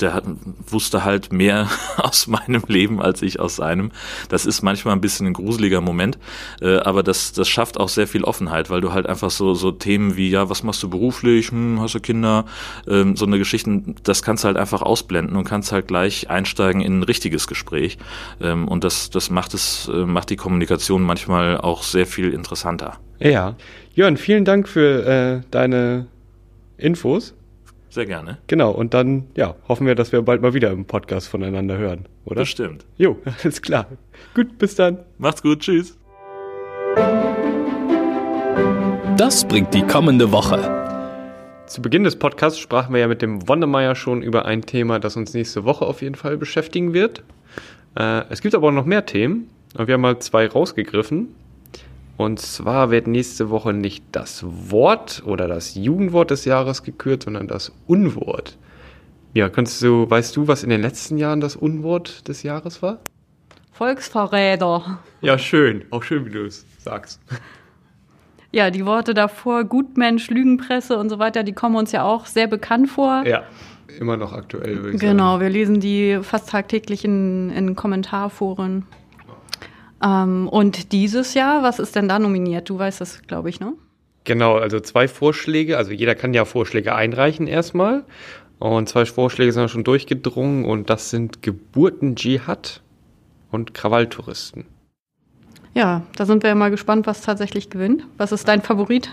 der 0.00 0.14
hat, 0.14 0.24
wusste 0.66 1.04
halt 1.04 1.32
mehr 1.32 1.68
aus 1.96 2.26
meinem 2.26 2.62
Leben 2.66 3.00
als 3.00 3.22
ich 3.22 3.40
aus 3.40 3.56
seinem. 3.56 3.90
Das 4.28 4.46
ist 4.46 4.62
manchmal 4.62 4.94
ein 4.94 5.00
bisschen 5.00 5.26
ein 5.26 5.32
gruseliger 5.32 5.80
Moment, 5.80 6.18
äh, 6.60 6.76
aber 6.78 7.02
das, 7.02 7.32
das 7.32 7.48
schafft 7.48 7.78
auch 7.78 7.88
sehr 7.88 8.06
viel 8.06 8.24
Offenheit, 8.24 8.70
weil 8.70 8.80
du 8.80 8.92
halt 8.92 9.06
einfach 9.06 9.30
so, 9.30 9.54
so 9.54 9.70
Themen 9.70 10.16
wie, 10.16 10.30
ja, 10.30 10.50
was 10.50 10.62
machst 10.62 10.82
du 10.82 10.88
beruflich, 10.90 11.50
hm, 11.50 11.80
hast 11.80 11.94
du 11.94 12.00
Kinder, 12.00 12.44
ähm, 12.88 13.16
so 13.16 13.26
eine 13.26 13.38
Geschichten, 13.38 13.94
das 14.02 14.22
kannst 14.22 14.44
du 14.44 14.46
halt 14.46 14.56
einfach 14.56 14.82
ausblenden 14.82 15.36
und 15.36 15.44
kannst 15.44 15.72
halt 15.72 15.88
gleich 15.88 16.30
einsteigen 16.30 16.80
in 16.80 17.02
richtiges 17.04 17.46
Gespräch. 17.46 17.98
Ähm, 18.40 18.68
und 18.68 18.84
das, 18.84 19.10
das 19.10 19.30
macht 19.30 19.54
es, 19.54 19.88
äh, 19.92 20.04
macht 20.06 20.30
die 20.30 20.36
Kommunikation 20.36 21.02
manchmal 21.02 21.58
auch 21.58 21.82
sehr 21.82 22.06
viel 22.06 22.32
interessanter. 22.32 22.98
Ja. 23.18 23.56
Jörn, 23.94 24.16
vielen 24.16 24.44
Dank 24.44 24.68
für 24.68 25.06
äh, 25.06 25.40
deine 25.50 26.06
Infos. 26.76 27.34
Sehr 27.90 28.06
gerne. 28.06 28.38
Genau, 28.48 28.72
und 28.72 28.92
dann, 28.92 29.28
ja, 29.36 29.54
hoffen 29.68 29.86
wir, 29.86 29.94
dass 29.94 30.10
wir 30.10 30.20
bald 30.22 30.42
mal 30.42 30.52
wieder 30.52 30.72
im 30.72 30.84
Podcast 30.84 31.28
voneinander 31.28 31.78
hören, 31.78 32.06
oder? 32.24 32.40
Bestimmt. 32.40 32.84
Jo, 32.96 33.18
alles 33.44 33.62
klar. 33.62 33.86
Gut, 34.34 34.58
bis 34.58 34.74
dann. 34.74 34.98
Macht's 35.18 35.42
gut, 35.42 35.60
tschüss. 35.60 35.96
Das 39.16 39.46
bringt 39.46 39.72
die 39.74 39.82
kommende 39.82 40.32
Woche. 40.32 40.83
Zu 41.74 41.82
Beginn 41.82 42.04
des 42.04 42.14
Podcasts 42.14 42.60
sprachen 42.60 42.92
wir 42.94 43.00
ja 43.00 43.08
mit 43.08 43.20
dem 43.20 43.48
Wonnemeyer 43.48 43.96
schon 43.96 44.22
über 44.22 44.44
ein 44.44 44.62
Thema, 44.62 45.00
das 45.00 45.16
uns 45.16 45.34
nächste 45.34 45.64
Woche 45.64 45.84
auf 45.84 46.02
jeden 46.02 46.14
Fall 46.14 46.36
beschäftigen 46.36 46.94
wird. 46.94 47.24
Äh, 47.96 48.22
es 48.30 48.42
gibt 48.42 48.54
aber 48.54 48.68
auch 48.68 48.72
noch 48.72 48.84
mehr 48.84 49.06
Themen. 49.06 49.50
Und 49.76 49.88
wir 49.88 49.94
haben 49.94 50.00
mal 50.02 50.20
zwei 50.20 50.46
rausgegriffen. 50.46 51.34
Und 52.16 52.38
zwar 52.38 52.92
wird 52.92 53.08
nächste 53.08 53.50
Woche 53.50 53.72
nicht 53.72 54.04
das 54.12 54.44
Wort 54.46 55.24
oder 55.26 55.48
das 55.48 55.74
Jugendwort 55.74 56.30
des 56.30 56.44
Jahres 56.44 56.84
gekürt, 56.84 57.24
sondern 57.24 57.48
das 57.48 57.72
Unwort. 57.88 58.56
Ja, 59.32 59.48
kannst 59.48 59.82
du, 59.82 60.08
weißt 60.08 60.36
du, 60.36 60.46
was 60.46 60.62
in 60.62 60.70
den 60.70 60.80
letzten 60.80 61.18
Jahren 61.18 61.40
das 61.40 61.56
Unwort 61.56 62.28
des 62.28 62.44
Jahres 62.44 62.82
war? 62.82 63.00
Volksverräter. 63.72 65.00
Ja, 65.22 65.38
schön. 65.38 65.86
Auch 65.90 66.04
schön, 66.04 66.24
wie 66.24 66.30
du 66.30 66.44
es 66.44 66.64
sagst. 66.78 67.20
Ja, 68.54 68.70
die 68.70 68.86
Worte 68.86 69.14
davor, 69.14 69.64
Gutmensch, 69.64 70.30
Lügenpresse 70.30 70.96
und 70.96 71.10
so 71.10 71.18
weiter, 71.18 71.42
die 71.42 71.54
kommen 71.54 71.74
uns 71.74 71.90
ja 71.90 72.04
auch 72.04 72.26
sehr 72.26 72.46
bekannt 72.46 72.88
vor. 72.88 73.24
Ja, 73.26 73.42
immer 73.98 74.16
noch 74.16 74.32
aktuell, 74.32 74.76
würde 74.76 74.94
ich 74.94 75.00
Genau, 75.00 75.32
sagen. 75.32 75.40
wir 75.42 75.50
lesen 75.50 75.80
die 75.80 76.20
fast 76.22 76.50
tagtäglich 76.50 77.04
in, 77.04 77.50
in 77.50 77.74
Kommentarforen. 77.74 78.86
Ähm, 80.04 80.48
und 80.48 80.92
dieses 80.92 81.34
Jahr, 81.34 81.64
was 81.64 81.80
ist 81.80 81.96
denn 81.96 82.08
da 82.08 82.20
nominiert? 82.20 82.68
Du 82.68 82.78
weißt 82.78 83.00
das, 83.00 83.22
glaube 83.22 83.48
ich, 83.48 83.58
ne? 83.58 83.72
Genau, 84.22 84.54
also 84.54 84.78
zwei 84.78 85.08
Vorschläge. 85.08 85.76
Also 85.76 85.90
jeder 85.90 86.14
kann 86.14 86.32
ja 86.32 86.44
Vorschläge 86.44 86.94
einreichen 86.94 87.48
erstmal. 87.48 88.04
Und 88.60 88.88
zwei 88.88 89.04
Vorschläge 89.04 89.50
sind 89.50 89.68
schon 89.68 89.82
durchgedrungen 89.82 90.64
und 90.64 90.90
das 90.90 91.10
sind 91.10 91.42
Geburten-Dschihad 91.42 92.82
und 93.50 93.74
Krawalltouristen. 93.74 94.66
Ja, 95.74 96.02
da 96.16 96.24
sind 96.24 96.42
wir 96.42 96.50
ja 96.50 96.54
mal 96.54 96.70
gespannt, 96.70 97.06
was 97.06 97.20
tatsächlich 97.20 97.68
gewinnt. 97.68 98.06
Was 98.16 98.32
ist 98.32 98.46
dein 98.46 98.62
Favorit? 98.62 99.10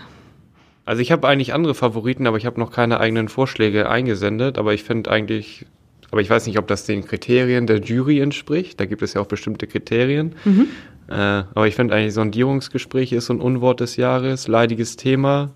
Also 0.84 1.02
ich 1.02 1.12
habe 1.12 1.28
eigentlich 1.28 1.52
andere 1.54 1.74
Favoriten, 1.74 2.26
aber 2.26 2.36
ich 2.36 2.46
habe 2.46 2.58
noch 2.58 2.70
keine 2.70 3.00
eigenen 3.00 3.28
Vorschläge 3.28 3.88
eingesendet. 3.88 4.58
Aber 4.58 4.72
ich 4.72 4.84
finde 4.84 5.10
eigentlich, 5.10 5.66
aber 6.10 6.20
ich 6.20 6.30
weiß 6.30 6.46
nicht, 6.46 6.58
ob 6.58 6.68
das 6.68 6.84
den 6.84 7.04
Kriterien 7.04 7.66
der 7.66 7.80
Jury 7.80 8.20
entspricht. 8.20 8.78
Da 8.78 8.86
gibt 8.86 9.02
es 9.02 9.14
ja 9.14 9.20
auch 9.20 9.26
bestimmte 9.26 9.66
Kriterien. 9.66 10.34
Mhm. 10.44 10.68
Äh, 11.08 11.14
aber 11.14 11.66
ich 11.66 11.74
finde 11.74 11.94
eigentlich 11.94 12.14
Sondierungsgespräche 12.14 13.16
ist 13.16 13.26
so 13.26 13.34
ein 13.34 13.40
Unwort 13.40 13.80
des 13.80 13.96
Jahres, 13.96 14.46
leidiges 14.46 14.96
Thema, 14.96 15.50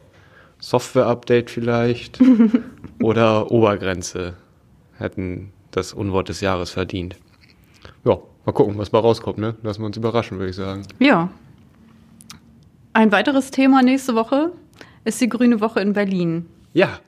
Software-Update 0.59 1.51
vielleicht 1.51 2.19
oder 3.01 3.51
Obergrenze 3.51 4.35
hätten 4.99 5.53
das 5.71 5.93
Unwort 5.93 6.29
des 6.29 6.41
Jahres 6.41 6.71
verdient. 6.71 7.17
Ja, 8.05 8.19
mal 8.47 8.53
gucken, 8.53 8.79
was 8.79 8.93
mal 8.93 9.01
rauskommt. 9.01 9.39
Ne? 9.39 9.57
Lassen 9.63 9.83
wir 9.83 9.87
uns 9.87 9.97
überraschen, 9.97 10.39
würde 10.39 10.51
ich 10.51 10.57
sagen. 10.57 10.83
Ja. 10.99 11.29
Ein 12.95 13.13
weiteres 13.13 13.51
Thema 13.51 13.83
nächste 13.83 14.15
Woche 14.15 14.53
ist 15.05 15.21
die 15.21 15.29
Grüne 15.29 15.61
Woche 15.61 15.81
in 15.81 15.93
Berlin. 15.93 16.47
Ja, 16.73 17.01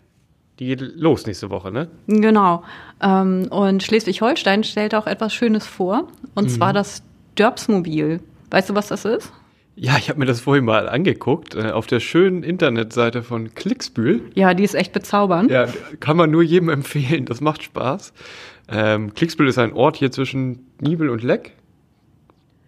die 0.59 0.66
geht 0.66 0.81
los 0.96 1.27
nächste 1.27 1.51
Woche, 1.51 1.70
ne? 1.70 1.88
Genau. 2.09 2.64
Ähm, 3.01 3.46
und 3.51 3.83
Schleswig-Holstein 3.83 4.64
stellt 4.64 4.94
auch 4.94 5.07
etwas 5.07 5.33
Schönes 5.33 5.66
vor, 5.66 6.09
und 6.35 6.44
mhm. 6.44 6.48
zwar 6.48 6.72
das 6.72 7.03
Dörpsmobil. 7.37 8.20
Weißt 8.51 8.70
du, 8.70 8.74
was 8.74 8.88
das 8.88 9.05
ist? 9.05 9.33
Ja, 9.77 9.96
ich 9.96 10.09
habe 10.09 10.18
mir 10.18 10.27
das 10.27 10.40
vorhin 10.40 10.64
mal 10.64 10.88
angeguckt, 10.88 11.55
äh, 11.55 11.70
auf 11.70 11.87
der 11.87 12.01
schönen 12.01 12.42
Internetseite 12.42 13.22
von 13.22 13.55
Klicksbühl. 13.55 14.22
Ja, 14.35 14.53
die 14.53 14.64
ist 14.64 14.74
echt 14.74 14.92
bezaubernd. 14.92 15.53
Ja, 15.53 15.68
kann 16.01 16.16
man 16.16 16.33
nur 16.33 16.42
jedem 16.42 16.68
empfehlen, 16.68 17.27
das 17.27 17.40
macht 17.40 17.62
Spaß. 17.62 18.12
Ähm, 18.68 19.14
Klicksbühl 19.14 19.48
ist 19.48 19.59
ein 19.59 19.72
Ort 19.72 19.96
hier 19.96 20.11
zwischen 20.11 20.66
Nibel 20.81 21.09
und 21.09 21.22
Leck. 21.22 21.52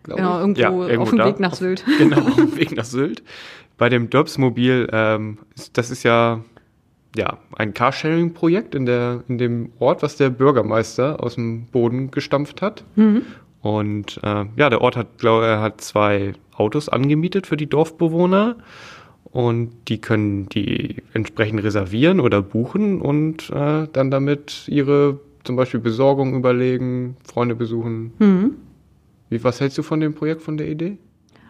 Genau, 0.04 0.40
irgendwo, 0.40 0.60
ja, 0.60 0.70
irgendwo, 0.70 1.02
auf 1.02 1.10
dem. 1.10 1.18
Weg 1.18 1.40
nach 1.40 1.54
Sylt. 1.54 1.84
Genau, 1.98 2.20
auf 2.20 2.36
dem 2.36 2.56
Weg 2.56 2.74
nach 2.74 2.84
Sylt. 2.84 3.22
Bei 3.76 3.88
dem 3.88 4.10
Dörpsmobil, 4.10 4.88
ähm, 4.92 5.38
das 5.72 5.90
ist 5.90 6.02
ja, 6.02 6.42
ja 7.16 7.38
ein 7.56 7.74
Carsharing-Projekt 7.74 8.74
in, 8.74 8.86
in 8.86 9.38
dem 9.38 9.72
Ort, 9.78 10.02
was 10.02 10.16
der 10.16 10.30
Bürgermeister 10.30 11.22
aus 11.22 11.34
dem 11.34 11.66
Boden 11.66 12.10
gestampft 12.10 12.62
hat. 12.62 12.84
Mhm. 12.96 13.22
Und 13.62 14.20
äh, 14.22 14.46
ja, 14.56 14.70
der 14.70 14.80
Ort 14.80 14.96
hat, 14.96 15.18
glaube 15.18 15.46
er 15.46 15.60
hat 15.60 15.82
zwei 15.82 16.32
Autos 16.54 16.88
angemietet 16.88 17.46
für 17.46 17.56
die 17.56 17.68
Dorfbewohner 17.68 18.56
und 19.24 19.70
die 19.88 20.00
können 20.00 20.48
die 20.48 21.02
entsprechend 21.12 21.62
reservieren 21.62 22.20
oder 22.20 22.42
buchen 22.42 23.00
und 23.00 23.50
äh, 23.50 23.86
dann 23.92 24.10
damit 24.10 24.64
ihre 24.66 25.20
zum 25.44 25.56
Beispiel 25.56 25.80
Besorgung 25.80 26.34
überlegen, 26.34 27.16
Freunde 27.24 27.54
besuchen. 27.54 28.12
Mhm. 28.18 28.56
Wie, 29.28 29.42
was 29.44 29.60
hältst 29.60 29.78
du 29.78 29.82
von 29.82 30.00
dem 30.00 30.14
Projekt, 30.14 30.42
von 30.42 30.56
der 30.56 30.68
Idee? 30.68 30.98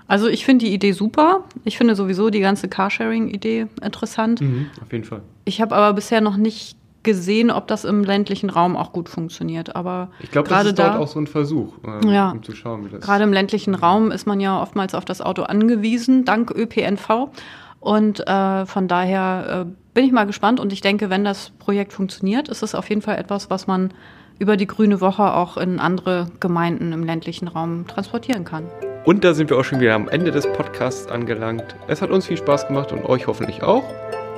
Also 0.06 0.26
ich 0.26 0.44
finde 0.44 0.66
die 0.66 0.74
Idee 0.74 0.92
super. 0.92 1.44
Ich 1.64 1.78
finde 1.78 1.94
sowieso 1.94 2.30
die 2.30 2.40
ganze 2.40 2.68
Carsharing-Idee 2.68 3.68
interessant. 3.82 4.40
Mhm, 4.40 4.66
auf 4.82 4.92
jeden 4.92 5.04
Fall. 5.04 5.22
Ich 5.44 5.60
habe 5.60 5.74
aber 5.74 5.94
bisher 5.94 6.20
noch 6.20 6.36
nicht 6.36 6.76
gesehen, 7.02 7.50
ob 7.50 7.66
das 7.68 7.84
im 7.84 8.04
ländlichen 8.04 8.50
Raum 8.50 8.76
auch 8.76 8.92
gut 8.92 9.08
funktioniert. 9.08 9.76
Aber 9.76 10.10
ich 10.20 10.30
glaube, 10.30 10.48
das 10.48 10.66
ist 10.66 10.78
da, 10.78 10.90
dort 10.90 11.00
auch 11.00 11.08
so 11.08 11.20
ein 11.20 11.26
Versuch, 11.26 11.74
äh, 11.86 12.12
ja, 12.12 12.32
um 12.32 12.42
zu 12.42 12.54
schauen, 12.54 12.84
wie 12.84 12.90
das. 12.90 13.00
Gerade 13.00 13.24
im 13.24 13.32
ländlichen 13.32 13.74
Raum 13.74 14.10
ist 14.10 14.26
man 14.26 14.40
ja 14.40 14.60
oftmals 14.60 14.94
auf 14.94 15.04
das 15.04 15.20
Auto 15.20 15.42
angewiesen, 15.42 16.24
dank 16.24 16.50
ÖPNV. 16.50 17.30
Und 17.78 18.26
äh, 18.26 18.66
von 18.66 18.88
daher 18.88 19.66
äh, 19.66 19.72
bin 19.94 20.04
ich 20.04 20.12
mal 20.12 20.26
gespannt. 20.26 20.60
Und 20.60 20.72
ich 20.72 20.80
denke, 20.80 21.10
wenn 21.10 21.24
das 21.24 21.50
Projekt 21.58 21.92
funktioniert, 21.92 22.48
ist 22.48 22.62
es 22.62 22.74
auf 22.74 22.88
jeden 22.88 23.02
Fall 23.02 23.18
etwas, 23.18 23.50
was 23.50 23.66
man 23.66 23.92
über 24.38 24.56
die 24.56 24.66
Grüne 24.66 25.00
Woche 25.00 25.34
auch 25.34 25.56
in 25.56 25.78
andere 25.78 26.30
Gemeinden 26.40 26.92
im 26.92 27.04
ländlichen 27.04 27.46
Raum 27.46 27.86
transportieren 27.86 28.44
kann. 28.44 28.66
Und 29.04 29.24
da 29.24 29.34
sind 29.34 29.50
wir 29.50 29.58
auch 29.58 29.64
schon 29.64 29.80
wieder 29.80 29.94
am 29.94 30.08
Ende 30.08 30.30
des 30.30 30.50
Podcasts 30.52 31.10
angelangt. 31.10 31.64
Es 31.88 32.02
hat 32.02 32.10
uns 32.10 32.26
viel 32.26 32.36
Spaß 32.36 32.68
gemacht 32.68 32.92
und 32.92 33.04
euch 33.04 33.26
hoffentlich 33.26 33.62
auch. 33.62 33.84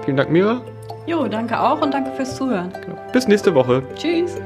Vielen 0.04 0.16
Dank, 0.16 0.30
Mira. 0.30 0.60
Jo, 1.06 1.26
danke 1.26 1.58
auch 1.58 1.80
und 1.80 1.94
danke 1.94 2.12
fürs 2.12 2.36
Zuhören. 2.36 2.72
Bis 3.12 3.26
nächste 3.26 3.54
Woche. 3.54 3.82
Tschüss. 3.96 4.40